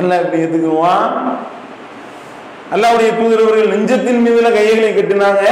[0.01, 1.07] அல்லாஹ் இப்படி ஏத்துக்குவான்?
[2.75, 5.45] அல்லாவுடைய தூதரவர்கள் நெஞ்சத்தின் மீதுல கைகளை கட்டினாங்க.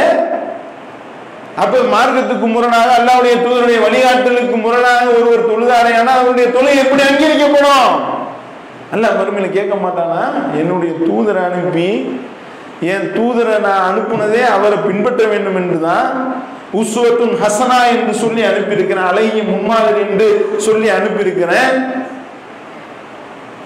[1.62, 7.92] அப்ப மார்க்கத்துக்கு முரணாக அல்லாவுடைய தூதருடைய வழிகாட்டலுக்கு முரணாக ஒருவர் தொழுதாரையானா அவருடைய தொலை எப்படி அங்கீகரிக்கப்படும்?
[8.94, 10.20] அல்ல மறுமையில கேட்க மாட்டானா?
[10.60, 11.88] என்னுடைய தூதரை அனுப்பி
[12.92, 16.08] என் தூதரை நான் அனுப்புனதே அவரை பின்பற்ற வேண்டும் என்றுதான்
[16.80, 20.26] உசுவத்தும் ஹசனா என்று சொல்லி அனுப்பியிருக்கிறேன் அழகிய முன்மாதிரி என்று
[20.58, 21.74] சொல்லி அனுப்பியிருக்கிறேன்.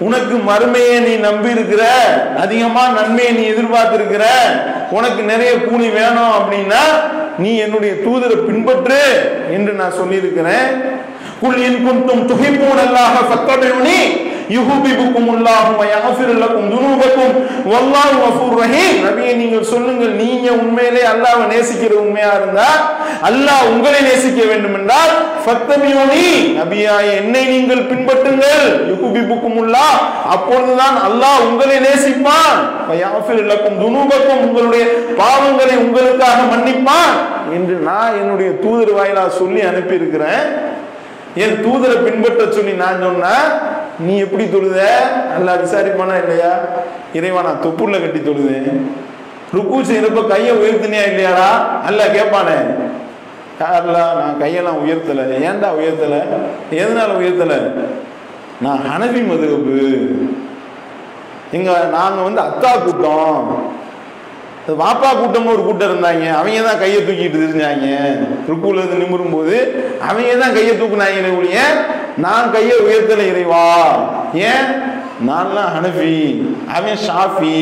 [0.01, 1.83] உனக்கு மறுமையை நீ நம்பி இருக்கிற
[2.37, 4.23] அதிகமா நன்மையை நீ எதிர்பார்த்திருக்கிற
[4.89, 6.83] உனக்கு நிறைய கூலி வேணும் அப்படின்னா
[7.37, 9.01] நீ என்னுடைய தூதரை பின்பற்று
[9.53, 10.67] என்று நான் சொல்லியிருக்கிறேன்.
[11.41, 13.13] குல் இன் குன்தும் துஹிப்பூன் அல்லாஹ
[14.55, 15.83] யுஹிப்புக்கும் அல்லாஹு வ
[16.71, 17.35] துனூபக்கும்.
[17.71, 18.97] வல்லாஹு கஃபூர் ரஹீம்.
[19.07, 22.69] நபியே நீங்கள் சொல்லுங்கள் நீங்க உண்மையிலே அல்லாஹ்வை நேசிக்கிற உண்மையா இருந்தா
[23.29, 26.25] அல்லாஹ் உங்களை நேசிக்க வேண்டும் என்றால் ஃபத்தமியோனி
[26.59, 28.65] நபியாய என்னை நீங்கள் பின்பற்றுங்கள்.
[28.91, 29.97] யுஹிப்புக்கும் அல்லாஹ்
[30.35, 32.57] அப்பொழுதுதான் அல்லாஹ் உங்களை நேசிப்பான்.
[32.89, 32.91] வ
[33.83, 34.83] துனூபக்கும் உங்களுடைய
[35.21, 37.13] பாவங்களை உங்களுக்காக மன்னிப்பான்.
[37.55, 40.43] என்று நான் என்னுடைய தூதர் வாயிலா சொல்லி அனுப்பி இருக்கிறேன்
[41.43, 43.47] என் தூதரை பின்பற்ற சொல்லி நான் சொன்னேன்.
[44.05, 44.79] நீ எப்படி தொழுத?
[45.33, 46.51] நல்லா விசாரிப்பானா இல்லையா?
[47.13, 48.69] இறைவா நான் தொப்புள்ள கட்டி தொழுதேன்
[49.55, 51.49] ருக்கு செய்யறப்ப கையை உயர்த்தினியா இல்லையாடா?
[51.85, 52.57] நல்லா கேட்பானே.
[53.79, 55.23] அல்ல நான் கையெல்லாம் உயர்த்தலை.
[55.47, 56.21] ஏன்டா உயர்த்தலை?
[56.81, 57.59] எதனால உயர்த்தலை?
[58.61, 59.77] நான் ஹனவி மதுகப்பு.
[61.57, 63.37] எங்கள் நாங்கள் வந்து அத்தா கூட்டம்.
[64.81, 66.25] வாப்பா கூட்டம்னு ஒரு கூட்டம் இருந்தாங்க.
[66.39, 67.87] அவங்க தான் கையை தூக்கிட்டு தெரிஞ்சாங்க.
[68.49, 69.55] ருக்குல இருந்து நிமிரும் போது
[70.09, 71.59] அவங்க தான் கையை தூக்குனாங்க ஒழிய
[72.23, 73.65] நான் கையை உயர்த்தலை இறைவா.
[74.49, 74.67] ஏன்?
[75.29, 76.15] நான்லாம் ஹனஃபி
[76.77, 77.57] அவன் ஷாஃபி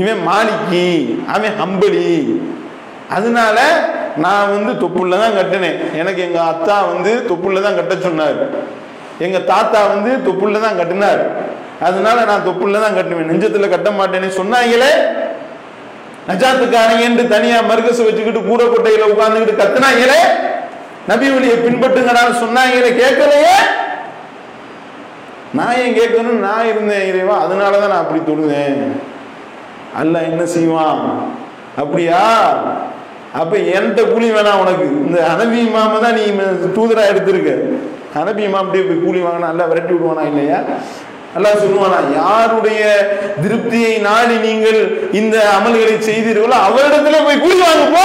[0.00, 0.86] இவன் மாலிக்கி
[1.34, 2.10] அவன் ஹம்பலி.
[3.16, 3.58] அதனால
[4.24, 5.78] நான் வந்து தொப்புள்ள தான் கட்டினேன்.
[6.00, 8.38] எனக்கு எங்கள் அத்தா வந்து தொப்புள்ள தான் கட்ட சொன்னார்.
[9.24, 11.22] எங்கள் தாத்தா வந்து தொப்புள்ள தான் கட்டினார்.
[11.88, 13.30] அதனால நான் தொப்புள்ள தான் கட்டுவேன்.
[13.30, 14.92] நெஞ்சத்தில் கட்ட மாட்டேன்னு சொன்னாங்களே
[16.28, 20.20] நஜாத்துக்காரங்க என்று தனியாக மருகசு வச்சுக்கிட்டு கூரை கொட்டையில் உட்காந்துக்கிட்டு கத்துனாங்களே
[21.08, 23.56] நபி வழியை பின்பற்றுங்கடான்னு சொன்னாங்களே கேட்கலையே?
[25.52, 27.36] நான் ஏன் கேட்கணும் நான் இருந்தேன் இறைவா.
[27.44, 28.82] அதனாலதான் நான் அப்படி தொழுதேன்.
[29.96, 31.00] அல்ல என்ன செய்வான்?
[31.76, 32.20] அப்படியா?
[33.32, 34.86] அப்ப என்கிட்ட கூலி வேணாம் உனக்கு.
[35.06, 36.24] இந்த அனபி இமாம தான் நீ
[36.76, 37.52] தூதரா எடுத்திருக்க.
[38.20, 40.58] அனபி இமாம் போய் கூலி வாங்கினா அல்ல விரட்டி விடுவானா இல்லையா?
[41.36, 42.80] அல்லாஹ் சொல்லுவானா யாருடைய
[43.42, 44.80] திருப்தியை நாடி நீங்கள்
[45.20, 48.00] இந்த அமல்களை செய்தீர்களோ அவரிடத்துல போய் கூலி வாங்க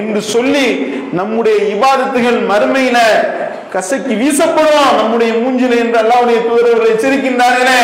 [0.00, 0.66] என்று சொல்லி
[1.18, 2.98] நம்முடைய இபாதத்துகள் மறுமையில
[3.74, 4.96] கசக்கி வீசப்படும்.
[5.00, 7.82] நம்முடைய மூஞ்சில என்று அல்லாவுடைய தூதரவர்கள் எச்சரிக்கின்றார்களே.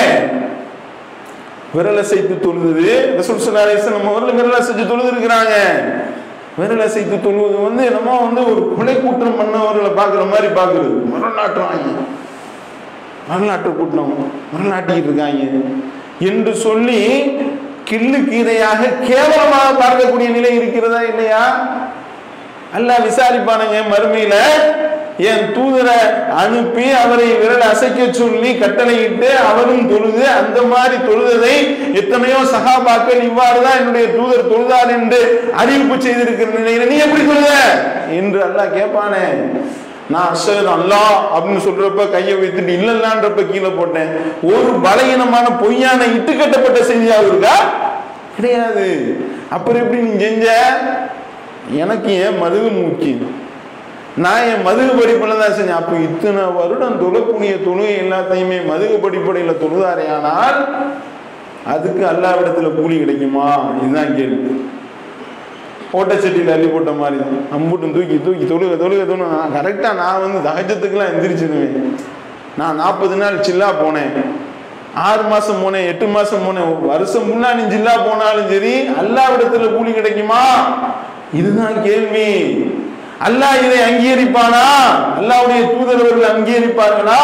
[1.74, 2.86] விரல் செய்து தொழுது
[3.18, 5.54] ரசூல் ஸல்லல்லாஹு நம்ம அவர்கள் விரலை செஞ்சு தொழுது இருக்கிறாங்க
[6.60, 10.94] விரலை செய்து தொழுவது வந்து நம்ம வந்து ஒரு கொலை கூட்டம் பண்ணவர்களை பார்க்குற மாதிரி பார்க்குறது.
[11.12, 11.90] மரநாட்டுறாங்க
[13.28, 14.12] வரலாற்று கூட்டம்
[14.52, 15.42] மரநாட்டிக்கிட்டு இருக்காங்க.
[16.28, 17.00] என்று சொல்லி
[17.88, 21.42] கில்லு கீதையாக கேவலமாக பார்க்கக்கூடிய நிலை இருக்கிறதா இல்லையா?
[22.76, 24.34] அல்ல விசாரிப்பானுங்க மறுமையில
[25.28, 25.94] என் தூதரை
[26.40, 31.54] அனுப்பி அவரை விரல் அசைக்க சொல்லி கட்டளையிட்டு அவரும் தொழுது அந்த மாதிரி தொழுததை
[32.00, 35.20] எத்தனையோ சகாபாக்கள் இவ்வாறுதான் என்னுடைய தூதர் தொழுதார் என்று
[35.62, 37.50] அறிவிப்பு செய்திருக்கிற நிலையில நீ எப்படி தொழுத
[38.18, 39.24] என்று அல்லாஹ் கேட்பானே
[40.12, 44.12] நான் அஷர் அல்லாஹ் அப்படின்னு சொல்றப்ப கையை வைத்துட்டு இல்லல்லான்றப்ப கீழே போட்டேன்.
[44.52, 47.56] ஒரு பலகீனமான பொய்யான இட்டு கட்டப்பட்ட செய்தியா இருக்கா?
[48.36, 48.86] கிடையாது.
[49.56, 50.46] அப்புறம் எப்படி நீ செஞ்ச
[51.82, 53.34] எனக்கு ஏன் மதுவு முக்கியம்
[54.24, 55.80] நான் என் மதுகு படிப்பில் தான் செஞ்சேன்.
[55.80, 60.58] அப்போ இத்தனை வருடம் தொழக்கூடிய தொழுகை எல்லாத்தையுமே மதுகு படிப்படையில் தொழுதாரையானால்
[61.72, 63.48] அதுக்கு அல்லாவிடத்தில் கூலி கிடைக்குமா?
[63.82, 64.50] இதுதான் கேள்வி.
[65.92, 69.36] ஓட்டச்சட்டியில் அள்ளி போட்ட மாதிரி தான் அம்புட்டும் தூக்கி தூக்கி தொழுக தொழுக தொழுக.
[69.56, 71.76] கரெக்டாக நான் வந்து தகஜத்துக்கெல்லாம் எந்திரிச்சிடுவேன்
[72.60, 74.14] நான் நாற்பது நாள் சில்லா போனேன்.
[75.06, 76.68] ஆறு மாதம் போனேன் எட்டு மாதம் போனேன்.
[76.90, 80.42] வருஷம் முன்னாடி ஜில்லா போனாலும் சரி அல்லாவிடத்துல கூலி கிடைக்குமா?
[81.40, 82.30] இதுதான் கேள்வி.
[83.26, 84.64] அல்லாஹ் இதை அங்கீகரிப்பானா?
[85.18, 87.22] அல்லாவுடைய தூதரவர்கள் அங்கீகரிப்பார்களா?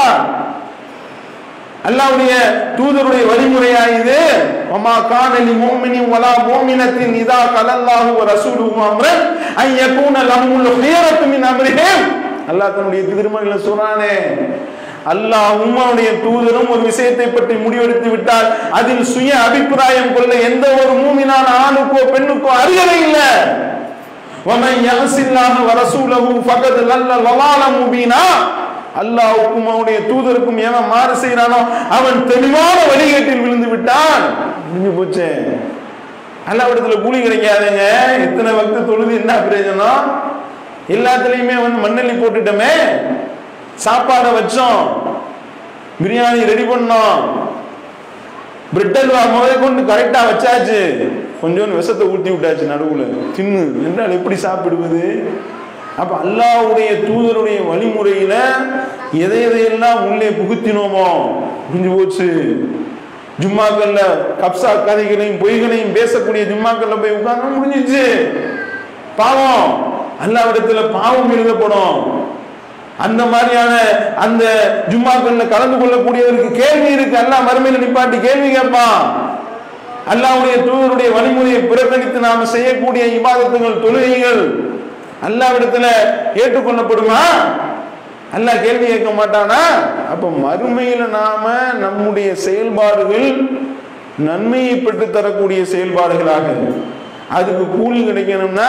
[1.89, 2.32] அல்லாவுடைய
[2.78, 4.17] தூதருடைய வழிமுறையா இது
[4.72, 9.22] வமா கானலி முஃமினின் வலா முஃமினத்தின் இதா கலல்லாஹு வ ரசூலுஹு அம்ரன்
[9.62, 12.04] அன் யகூன லஹுல் ஹியரத்து மின் அம்ரிஹிம்
[12.52, 14.13] அல்லாஹ் தன்னுடைய திருமறையில சொல்றானே
[15.12, 18.48] அல்லாஹ்வும் அவனுடைய தூதரும் ஒரு விஷயத்தை பற்றி முடிவெடுத்து விட்டால்
[18.80, 23.30] அதில் சுய அபிப்பிராயம் கொள்ள எந்த ஒரு மூமினான ஆணுக்கோ பெண்ணுக்கோ அருகதை இல்லை
[24.45, 28.24] ومن يعص الله ورسوله فقد ضل ضلالا مبينا
[29.00, 34.22] அல்லாவுக்கும் அவனுடைய தூதருக்கும் எவன் மாறு செய்யறானோ அவன் தெளிவான வழிகேட்டில் விழுந்து விட்டான்.
[34.72, 35.42] முடிஞ்சு போச்சு.
[36.52, 37.83] அல்லாவிடத்துல கூலி கிடைக்காதுங்க.
[38.18, 40.02] இத்தனை வக்து தொழுது என்ன பிரயோஜனம்?
[40.88, 42.74] எல்லாத்துலயுமே வந்து மண்ணெல்லி போட்டுட்டோமே.
[43.85, 44.87] சாப்பாடை வச்சோம்.
[46.02, 47.20] பிரியாணி ரெடி பண்ணோம்.
[48.74, 51.09] பிரெட் அல்வா முதல் கொண்டு கரெக்டா வச்சாச்சு.
[51.42, 53.07] கொஞ்சோண்டு விஷத்தை ஊட்டி விட்டாச்சு நடுவுல.
[53.37, 53.85] தின்னு.
[53.85, 55.30] என்றால் எப்படி சாப்பிடுவது?
[55.98, 58.35] அப்ப அல்லாவுடைய தூதருடைய வழிமுறையில
[59.12, 61.09] எதை எதையெல்லாம் உள்ளே புகுத்தினோமோ
[61.68, 62.28] புரிஞ்சு போச்சு?
[63.42, 64.00] ஜும்மாக்கள்ல
[64.40, 68.04] கப்சா கதைகளையும் பொய்களையும் பேசக்கூடிய ஜும்மாக்கள்ல போய் உட்கார்ந்து முடிஞ்சிச்சு
[69.16, 69.70] பாவம்.
[70.24, 71.96] அல்லாவிடத்துல பாவம் எழுதப்படும்.
[72.98, 73.74] அந்த மாதிரியான
[74.16, 74.44] அந்த
[74.88, 77.16] ஜும்மாக்கள்ல கலந்து கொள்ளக்கூடியவருக்கு கேள்வி இருக்கு.
[77.16, 79.00] அல்லா மறுமையில நிப்பாட்டி கேள்வி கேட்பான்.
[80.12, 84.72] அல்லாவுடைய தூதருடைய வழிமுறையை புறக்கணித்து நாம செய்யக்கூடிய இபாதத்துகள் தொழுகைகள்.
[85.27, 85.87] அல்லாவிடத்துல
[86.43, 87.21] ஏற்றுக்கொள்ளப்படுமா?
[88.37, 89.61] அல்லாஹ் கேள்வி கேட்க மாட்டானா?
[90.13, 91.45] அப்ப மறுமையில நாம
[91.85, 93.29] நம்முடைய செயல்பாடுகள்
[94.29, 96.47] நன்மையை பெற்று தரக்கூடிய செயல்பாடுகளாக
[97.37, 98.69] அதுக்கு கூலி கிடைக்கணும்னா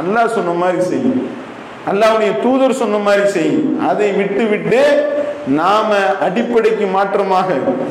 [0.00, 1.20] அல்லாஹ் சொன்ன மாதிரி செய்யும்
[1.90, 4.80] அல்லாவுடைய தூதர் சொன்ன மாதிரி செய்யும் அதை விட்டு விட்டு
[5.60, 5.90] நாம
[6.26, 7.48] அடிப்படைக்கு மாற்றமாக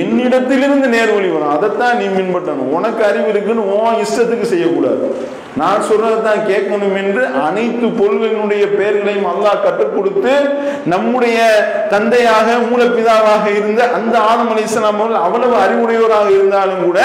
[0.00, 1.52] என்னிடத்திலிருந்து நேர்வழி வரும்.
[1.52, 5.04] அதைத்தான் நீ பின்பற்றணும் உனக்கு அறிவு இருக்குன்னு உன் இஷ்டத்துக்கு செய்யக்கூடாது.
[5.56, 10.34] நான் சொல்றதை தான் கேட்கணும் என்று அனைத்து பொருள்களினுடைய பெயர்களையும் அல்லாஹ் கற்றுக் கொடுத்து
[10.84, 11.38] நம்முடைய
[11.90, 17.00] தந்தையாக மூலப்பிதாவாக இருந்த அந்த ஆதம் அலிஸ்லாம் அவர்கள் அவ்வளவு அறிவுடையோராக இருந்தாலும் கூட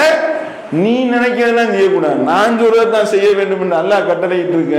[0.82, 2.20] நீ நினைக்கிறதெல்லாம் செய்யக்கூடாது.
[2.28, 4.76] நான் சொல்றதை தான் செய்ய வேண்டும் என்று நல்லா கட்டளையிட்டு இருக்க.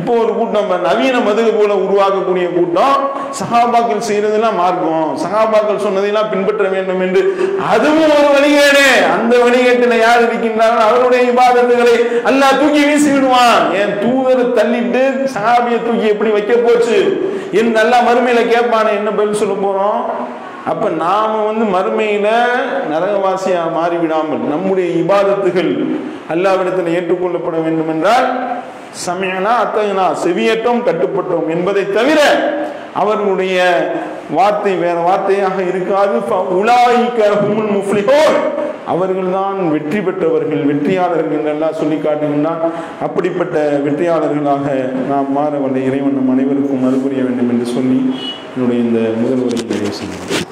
[0.00, 2.96] இப்போ ஒரு கூட்டம் நவீன மதுகு போல உருவாக்கக்கூடிய கூட்டம்
[3.40, 5.10] சகாபாக்கள் செய்யறதெல்லாம் மார்க்கம்.
[5.24, 7.22] சகாபாக்கள் சொன்னதெல்லாம் பின்பற்ற வேண்டும் என்று.
[7.72, 8.86] அதுவும் ஒரு வழிகேடு.
[9.16, 11.96] அந்த வழிகேட்டில் யார் இருக்கின்றார்கள் அவருடைய விவாதத்துகளை
[12.30, 13.64] அல்லா தூக்கி வீசி விடுவான்.
[13.82, 15.04] என் தூதர் தள்ளிட்டு
[15.36, 16.98] சகாபியை தூக்கி எப்படி வைக்க போச்சு?
[17.60, 20.02] என் நல்லா மறுமையில கேட்பானே என்ன பதில் சொல்ல போறோம்?
[20.66, 22.28] அப்ப நாம வந்து மறுமையில
[22.92, 25.72] நரகவாசியா மாறிவிடாமல் நம்முடைய இபாதத்துகள்
[26.34, 28.28] அல்லாவிடத்தில் ஏற்றுக்கொள்ளப்பட வேண்டும் என்றால்
[29.06, 32.20] சமயனா அத்தகனா செவியேற்றோம் கட்டுப்பட்டோம் என்பதை தவிர
[32.92, 33.58] அவர்களுடைய
[34.30, 36.16] வார்த்தை வேற வார்த்தையாக இருக்காது.
[38.86, 42.62] அவர்கள்தான் வெற்றி பெற்றவர்கள் வெற்றியாளர்கள் என்றெல்லாம் சொல்லி காட்டுகின்றான்
[43.00, 44.66] அப்படிப்பட்ட வெற்றியாளர்களாக
[45.10, 48.14] நாம் மாற வந்த இறைவன் நம் அனைவருக்கும் மறுபுரிய வேண்டும் என்று சொல்லி
[48.54, 50.49] என்னுடைய இந்த முதல்வரை நிறைவு செய்கிறேன்.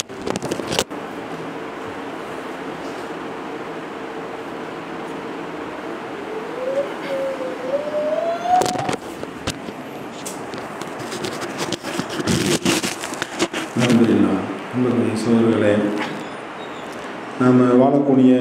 [17.88, 18.32] வாழக்கூடிய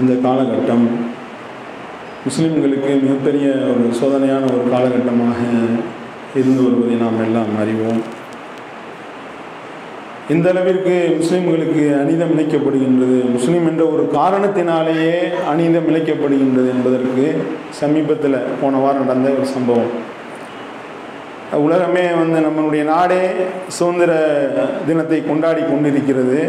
[0.00, 0.84] இந்த காலகட்டம்
[2.26, 5.38] முஸ்லிம்களுக்கு மிகப்பெரிய ஒரு சோதனையான ஒரு காலகட்டமாக
[6.40, 8.02] இருந்து வருவதை நாம் எல்லாம் அறிவோம்.
[10.32, 15.16] இந்த அளவிற்கு முஸ்லிம்களுக்கு அநீதம் இழைக்கப்படுகின்றது முஸ்லீம் என்ற ஒரு காரணத்தினாலேயே
[15.52, 17.24] அநீதம் இழைக்கப்படுகின்றது என்பதற்கு
[17.80, 19.92] சமீபத்தில் போன வாரம் நடந்த ஒரு சம்பவம்.
[21.66, 23.22] உலகமே வந்து நம்மளுடைய நாடே
[23.78, 24.12] சுதந்திர
[24.86, 26.40] தினத்தை கொண்டாடி கொண்டிருக்கிறது.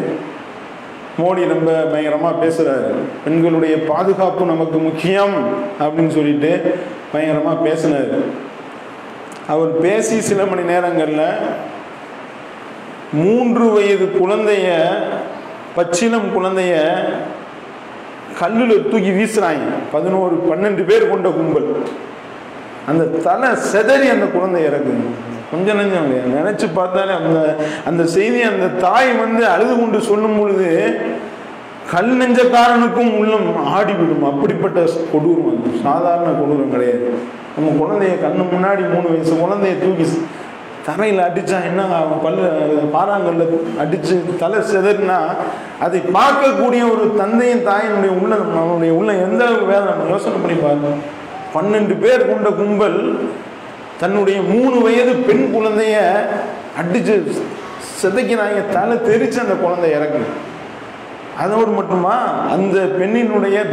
[1.22, 2.92] மோடி ரொம்ப பயங்கரமாக பேசுகிறாரு
[3.26, 5.36] பெண்களுடைய பாதுகாப்பு நமக்கு முக்கியம்
[5.84, 6.52] அப்படின்னு சொல்லிட்டு
[7.12, 8.14] பயங்கரமாக பேசினார்.
[9.54, 11.28] அவர் பேசி சில மணி நேரங்களில்
[13.24, 14.68] மூன்று வயது குழந்தைய
[15.78, 16.74] பச்சிலம் குழந்தைய
[18.40, 19.66] கல்லில் தூக்கி வீசுறாங்க.
[19.92, 21.70] பதினோரு பன்னெண்டு பேர் கொண்ட கும்பல்.
[22.90, 25.12] அந்த தலை செதறி அந்த குழந்தை இறக்குங்க
[25.54, 27.40] கொஞ்சம் நஞ்சம் நினச்சி நினைச்சு பார்த்தாலே அந்த
[27.90, 30.70] அந்த செய்தி அந்த தாய் வந்து அழுது கொண்டு சொல்லும் பொழுது
[31.92, 34.24] கல் நெஞ்சக்காரனுக்கும் உள்ளம் ஆடிவிடும்.
[34.30, 34.80] அப்படிப்பட்ட
[35.12, 35.72] கொடூரம் அது.
[35.84, 37.08] சாதாரண கொடூரம் கிடையாது.
[37.56, 40.06] நம்ம குழந்தைய கண்ணு முன்னாடி மூணு வயசு குழந்தைய தூக்கி
[40.88, 42.24] தரையில் அடித்தா என்ன ஆகும்?
[42.24, 42.46] பல்லு
[42.96, 43.44] பாறாங்கல்ல
[43.82, 45.20] அடித்து தலை செதறினா
[45.86, 50.92] அதை பார்க்கக்கூடிய ஒரு தந்தையும் தாயினுடைய உள்ள நம்மளுடைய உள்ள எந்த அளவுக்கு வேலை நம்ம யோசனை பண்ணி பாருங்க
[51.56, 53.00] பன்னெண்டு பேர் கொண்ட கும்பல்
[54.00, 55.96] தன்னுடைய மூணு வயது பெண் குழந்தைய
[56.82, 57.32] அடிச்சு
[58.02, 60.26] செதைக்கிறாங்க தலை தெரிச்சு அந்த குழந்தை இறக்குது.
[61.38, 62.24] அதோடு மட்டுமா?
[62.52, 63.66] அந்த பெண்ணினுடைய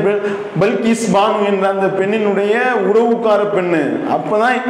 [0.60, 2.52] பல்கிஸ் பானு என்ற அந்த பெண்ணினுடைய
[2.88, 4.00] உறவுக்கார பெண்ணு.
[4.10, 4.62] அப்பதான்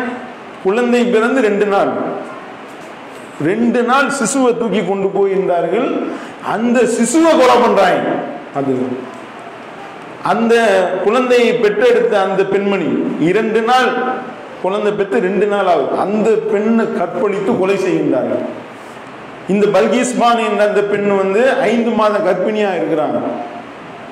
[0.64, 1.92] குழந்தை பிறந்து ரெண்டு நாள்.
[3.44, 6.08] ரெண்டு நாள் சிசுவை தூக்கி கொண்டு போயிருந்தார்கள்.
[6.52, 7.98] அந்த சிசுவை கொலை பண்றாங்க.
[8.54, 8.76] அது.
[10.22, 10.54] அந்த
[11.04, 13.88] குழந்தையை பெற்றெடுத்த அந்த பெண்மணி இரண்டு நாள்
[14.62, 18.42] குழந்தை பெற்று ரெண்டு நாள் ஆகுது அந்த பெண்ணை கற்பழித்து கொலை செய்கின்றார்கள்.
[19.52, 23.20] இந்த பல்கீஸ்மான் என்ற அந்த பெண் வந்து ஐந்து மாத கர்ப்பிணியாக இருக்கிறாங்க.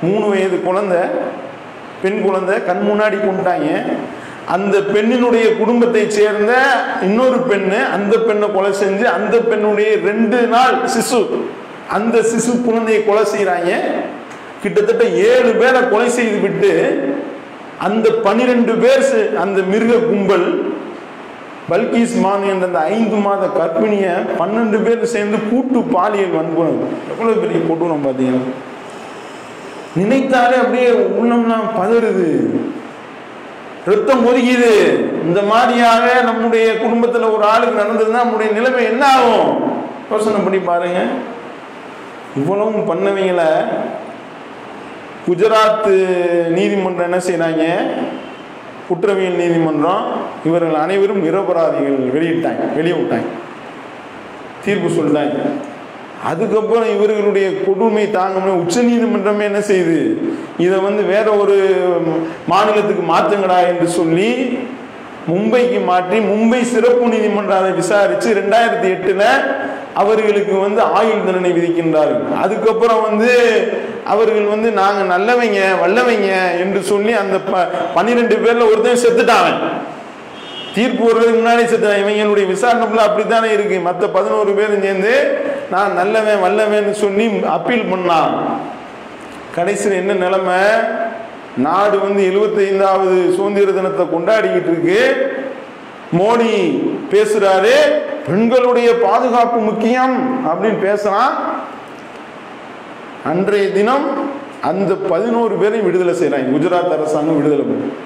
[0.06, 1.02] மூணு வயது குழந்தை
[2.02, 3.68] பெண் குழந்தை கண் முன்னாடி கொண்டாங்க
[4.54, 6.52] அந்த பெண்ணினுடைய குடும்பத்தை சேர்ந்த
[7.06, 11.20] இன்னொரு பெண்ணு அந்த பெண்ணை கொலை செஞ்சு அந்த பெண்ணுடைய ரெண்டு நாள் சிசு
[11.96, 13.72] அந்த சிசு குழந்தையை கொலை செய்கிறாங்க
[14.62, 16.72] கிட்டத்தட்ட ஏழு பேரை கொலை செய்து விட்டு
[17.86, 20.48] அந்த பனிரெண்டு பேர் அந்த மிருக கும்பல்
[21.70, 26.86] பல்கீஸ் மான் என்ற அந்த ஐந்து மாத கர்ப்பிணியை பன்னெண்டு பேர் சேர்ந்து கூட்டு பாலியல் வன்புணர்வு.
[27.10, 28.42] எவ்வளவு பெரிய கொடூரம் பார்த்தீங்கன்னா
[30.00, 30.88] நினைத்தாலே அப்படியே
[31.20, 32.30] உள்ளம்லாம் பதறுது.
[33.90, 34.72] ரத்தம் ஒதுக்கிது.
[35.26, 39.50] இந்த மாதிரியாக நம்முடைய குடும்பத்தில் ஒரு ஆளுக்கு நடந்ததுன்னா நம்முடைய நிலைமை என்ன ஆகும்?
[40.10, 41.00] யோசனை பண்ணி பாருங்க.
[42.36, 43.50] இவ்வளவும் பண்ணவங்களை
[45.26, 45.88] குஜராத்
[46.48, 47.64] நீதிமன்றம் என்ன செய்கிறாங்க
[48.88, 50.04] குற்றவியல் நீதிமன்றம்
[50.44, 53.28] இவர்கள் அனைவரும் நிரபராதிகள் வெளியிட்டாங்க வெளியே விட்டாங்க
[54.64, 55.38] தீர்ப்பு சொல்லிட்டாங்க.
[56.24, 59.98] அதுக்கப்புறம் இவர்களுடைய கொடுமை தாங்க உச்ச நீதிமன்றமே என்ன செய்யுது?
[60.58, 61.56] இதை வந்து வேற ஒரு
[62.46, 64.58] மாநிலத்துக்கு மாற்றுங்கடா என்று சொல்லி
[65.28, 67.72] மும்பைக்கு மாற்றி மும்பை சிறப்பு நீதிமன்றம் அதை
[68.40, 69.26] ரெண்டாயிரத்தி எட்டில்
[69.98, 72.36] அவர்களுக்கு வந்து ஆயுள் தண்டனை விதிக்கின்றார்கள்.
[72.42, 73.28] அதுக்கப்புறம் வந்து
[74.04, 79.56] அவர்கள் வந்து நாங்க நல்லவங்க வல்லவங்க என்று சொல்லி அந்த ப- பன்னிரெண்டு பேர்ல ஒருத்தன் செத்துட்டாங்க
[80.74, 82.12] தீர்ப்பு வருவதற்கு முன்னாடி செத்துட்டான்.
[82.12, 83.80] இவங்களுடைய விசாரணை அப்படித்தானே இருக்கு.
[83.80, 85.38] மற்ற பதினோரு பேரும் சேர்ந்து
[85.70, 88.30] நான் நல்லவன் வல்லவன் சொல்லி அப்பீல் பண்ணான்.
[89.54, 90.68] கடைசியில் என்ன நிலைமை?
[91.56, 95.32] நாடு வந்து 75வது சுதந்திர தினத்தை கொண்டாடிக்கிட்டு இருக்கு.
[96.18, 96.80] மோடி
[97.10, 98.06] பேசுறாரு.
[98.28, 100.16] பெண்களுடைய பாதுகாப்பு முக்கியம்
[100.48, 101.34] அப்படின்னு பேசுறான்
[103.30, 104.06] அன்றைய தினம்
[104.68, 107.96] அந்த பதினோரு பேரையும் விடுதலை செய்கிறாங்க குஜராத் அரசாங்கம் விடுதலை பண்ணும்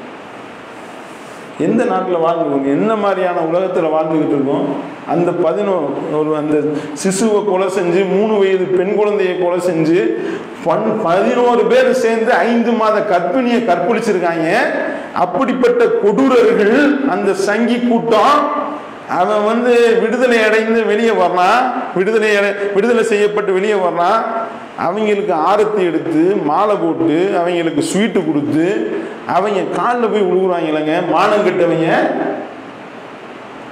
[1.65, 4.65] எந்த நாட்டில் வாழ்ந்துக்கோங்க என்ன மாதிரியான உலகத்தில் வாழ்ந்துக்கிட்டு இருக்கோம்?
[5.07, 5.87] அந்த பதினோரு
[6.19, 6.57] ஒரு அந்த
[7.03, 9.99] சிசுவை கொலை செஞ்சு மூணு வயது பெண் குழந்தையை கொலை செஞ்சு
[10.65, 14.49] பன் பதினோரு பேர் சேர்ந்து ஐந்து மாத கற்பிணியை கற்பழிச்சிருக்காங்க
[15.17, 16.77] அப்படிப்பட்ட கொடூரர்கள்
[17.09, 18.37] அந்த சங்கி கூட்டம்
[19.18, 21.72] அவன் வந்து விடுதலை அடைந்து வெளியே வர்றான்.
[21.94, 24.22] விடுதலை அடை- விடுதலை செய்யப்பட்டு வெளியே வர்றான்.
[24.77, 28.96] அவங்களுக்கு ஆரத்தி எடுத்து மாலை போட்டு அவங்களுக்கு ஸ்வீட்டு கொடுத்து
[29.27, 32.11] அவங்க காலில் போய் விழுகுறாங்க இல்லைங்க மானம் கெட்டவங்க.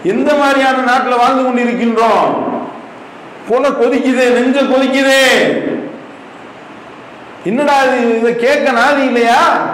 [0.03, 2.49] எந்த மாதிரியான நாட்டில் வாழ்ந்து கொண்டு இருக்கின்றோம்
[3.49, 5.23] கொலை கொதிக்குது நெஞ்ச கொதிக்குது.
[7.45, 9.69] என்னடா இது இதை கேட்க நாதி இல்லையா?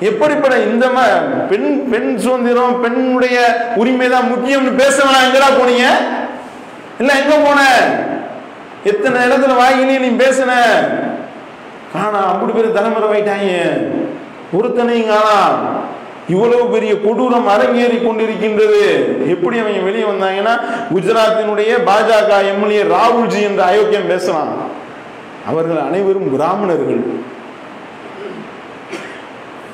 [0.00, 3.38] எப்படிப்பட்ட இந்த ம- பெண் பெண் சுதந்திரம் பெண்ணுடைய
[3.76, 5.86] உரிமை தான் முக்கியம்னு பேச வேணாம் எங்கடா போனீங்க?
[6.98, 7.60] இல்ல எங்க போன?
[8.84, 10.52] எத்தனை இடத்துல வாங்கினே நீ பேசின?
[11.92, 13.50] ஆனா அப்படி பேர் தலைமுறை வைட்டாங்க
[14.52, 15.58] ஒருத்தனையும் காணா.
[16.28, 18.82] இவ்வளவு பெரிய கொடூரம் அரங்கேறி கொண்டிருக்கின்றது.
[19.28, 20.60] எப்படி அவங்க வெளியே வந்தாங்கன்னா
[20.94, 24.70] குஜராத்தினுடைய பாஜக எம்எல்ஏ ராகுல்ஜி என்ற அயோக்கியம் பேசலாம்
[25.46, 27.02] அவர்கள் அனைவரும் பிராமணர்கள்.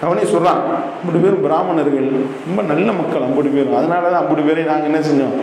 [0.00, 0.60] அவனே சொல்கிறான்
[0.94, 2.06] அப்படி பேரும் பிராமணர்கள்
[2.44, 5.34] ரொம்ப நல்ல மக்கள் அப்படி பேரும் அதனால தான் அப்படி பேரை நாங்கள் என்ன செஞ்சோம்?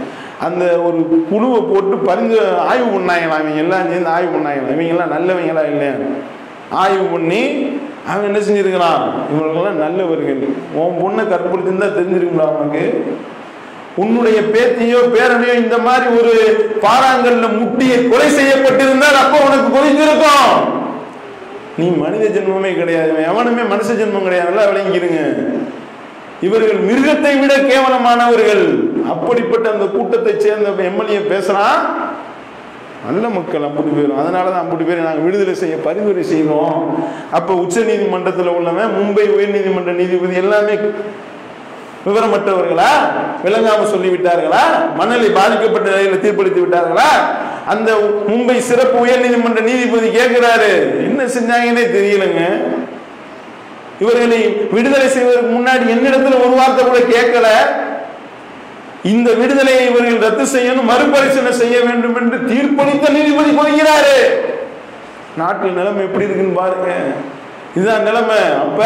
[0.45, 5.93] அந்த ஒரு குழுவை போட்டு பரிந்து ஆய்வு பண்ணாங்களாம் இவங்க எல்லாம் சேர்ந்து ஆய்வு பண்ணாங்களாம் இவங்கெல்லாம் நல்லவங்களா இல்லையா?
[6.81, 7.41] ஆய்வு பண்ணி
[8.09, 9.01] அவன் என்ன செஞ்சிருக்கிறான்?
[9.31, 10.41] இவங்களெல்லாம் நல்லவர்கள்.
[10.79, 12.83] உன் பொண்ணை கற்பழித்திருந்தா தெரிஞ்சிருக்குங்களா அவனுக்கு
[14.01, 16.33] உன்னுடைய பேத்தியோ பேரனையோ இந்த மாதிரி ஒரு
[16.83, 20.51] பாறாங்கல்ல முட்டியை கொலை செய்யப்பட்டிருந்தால் அப்போ உனக்கு கொதித்திருக்கும்
[21.79, 24.49] நீ மனித ஜென்மமே கிடையாது எவனுமே மனுஷ ஜென்மம் கிடையாது.
[24.49, 25.19] நல்லா விளங்கிருங்க
[26.47, 28.63] இவர்கள் மிருகத்தை விட கேவலமானவர்கள்.
[29.13, 31.79] அப்படிப்பட்ட அந்த கூட்டத்தை சேர்ந்த எம்எல்ஏ பேசுறான்
[33.05, 36.79] நல்ல மக்கள் ஐம்பது பேரும் அதனால தான் ஐம்பது பேர் நாங்கள் விடுதலை செய்ய பரிந்துரை செய்வோம்
[37.37, 40.75] அப்போ உச்ச நீதிமன்றத்தில் உள்ளவன் மும்பை உயர்நீதிமன்ற நீதிபதி எல்லாமே
[42.05, 42.91] விவரமற்றவர்களா?
[43.45, 44.63] விளங்காம சொல்லி விட்டார்களா
[44.95, 47.09] மணலை பாதிக்கப்பட்ட நிலையில் தீர்ப்பளித்து விட்டார்களா?
[47.73, 47.89] அந்த
[48.27, 50.71] மும்பை சிறப்பு உயர்நீதிமன்ற நீதிபதி கேட்கிறாரு.
[51.07, 52.41] என்ன செஞ்சாங்கன்னே தெரியலங்க.
[54.03, 54.39] இவர்களை
[54.71, 57.47] விடுதலை செய்வதற்கு முன்னாடி என்னிடத்துல ஒரு வார்த்தை கூட கேட்கல.
[59.13, 64.17] இந்த விடுதலையை இவர்கள் ரத்து செய்யணும் மறுபரிசீலனை செய்ய வேண்டும் என்று தீர்ப்பளித்த நீதிபதி கொள்கிறாரு
[65.39, 66.89] நாட்டில் நிலைமை எப்படி இருக்குன்னு பாருங்க.
[67.75, 68.39] இதுதான் நிலைமை.
[68.63, 68.83] அப்ப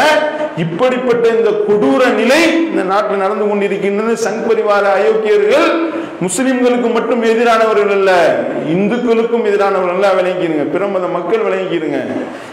[0.58, 4.18] இப்படிப்பட்ட இந்த கொடூர நிலை இந்த நாட்டில் நடந்து கொண்டிருக்கின்றது.
[4.28, 5.90] சங் பரிவார அயோக்கியர்கள்
[6.22, 12.00] முஸ்லிம்களுக்கு மட்டும் எதிரானவர்கள் அல்ல இந்துக்களுக்கும் எதிரானவர்கள் எல்லாம் விளங்கிடுங்க பிற மக்கள் விளங்கிடுங்க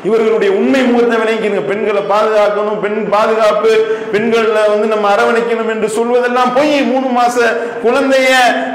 [0.05, 3.69] இவர்களுடைய உண்மை முகத்தை விளங்கிடுங்க பெண்களை பாதுகாக்கணும் பெண் பாதுகாப்பு
[4.13, 8.29] பெண்களை வந்து நம்ம அரவணைக்கணும் என்று சொல்வதெல்லாம் போய் மூணு மாச குழந்தைய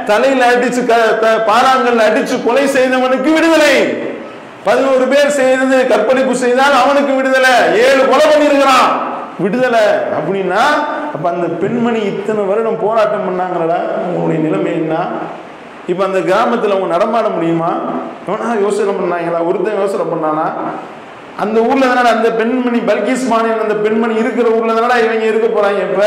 [0.06, 4.12] தலையில அடிச்சு க- பாறாங்கல்ல அடிச்சு கொலை செய்தவனுக்கு விடுதலை.
[4.64, 7.50] பதினோரு பேர் செய்தது கற்பழிப்பு செய்தால் அவனுக்கு விடுதலை.
[7.72, 9.13] ஏழு கொலை பண்ணியிருக்கிறான்.
[9.44, 9.86] விடுதலை
[10.18, 10.62] அப்படின்னா
[11.14, 13.80] அப்ப அந்த பெண்மணி இத்தனை வருடம் போராட்டம் பண்ணாங்களடா?
[14.06, 14.96] உங்களுடைய நிலைமை என்ன?
[15.88, 17.72] இப்ப அந்த கிராமத்துல அவங்க நடமாட முடியுமா?
[18.28, 19.46] எவனா யோசனை பண்ணாங்களா?
[19.46, 20.46] ஒருத்தன் யோசனை பண்ணானா?
[21.38, 25.82] அந்த ஊர்ல தானே அந்த பெண்மணி பல்கிஸ் மாநில அந்த பெண்மணி இருக்கிற ஊர்ல தானே இவங்க இருக்க போறாங்க
[25.90, 26.04] இப்ப?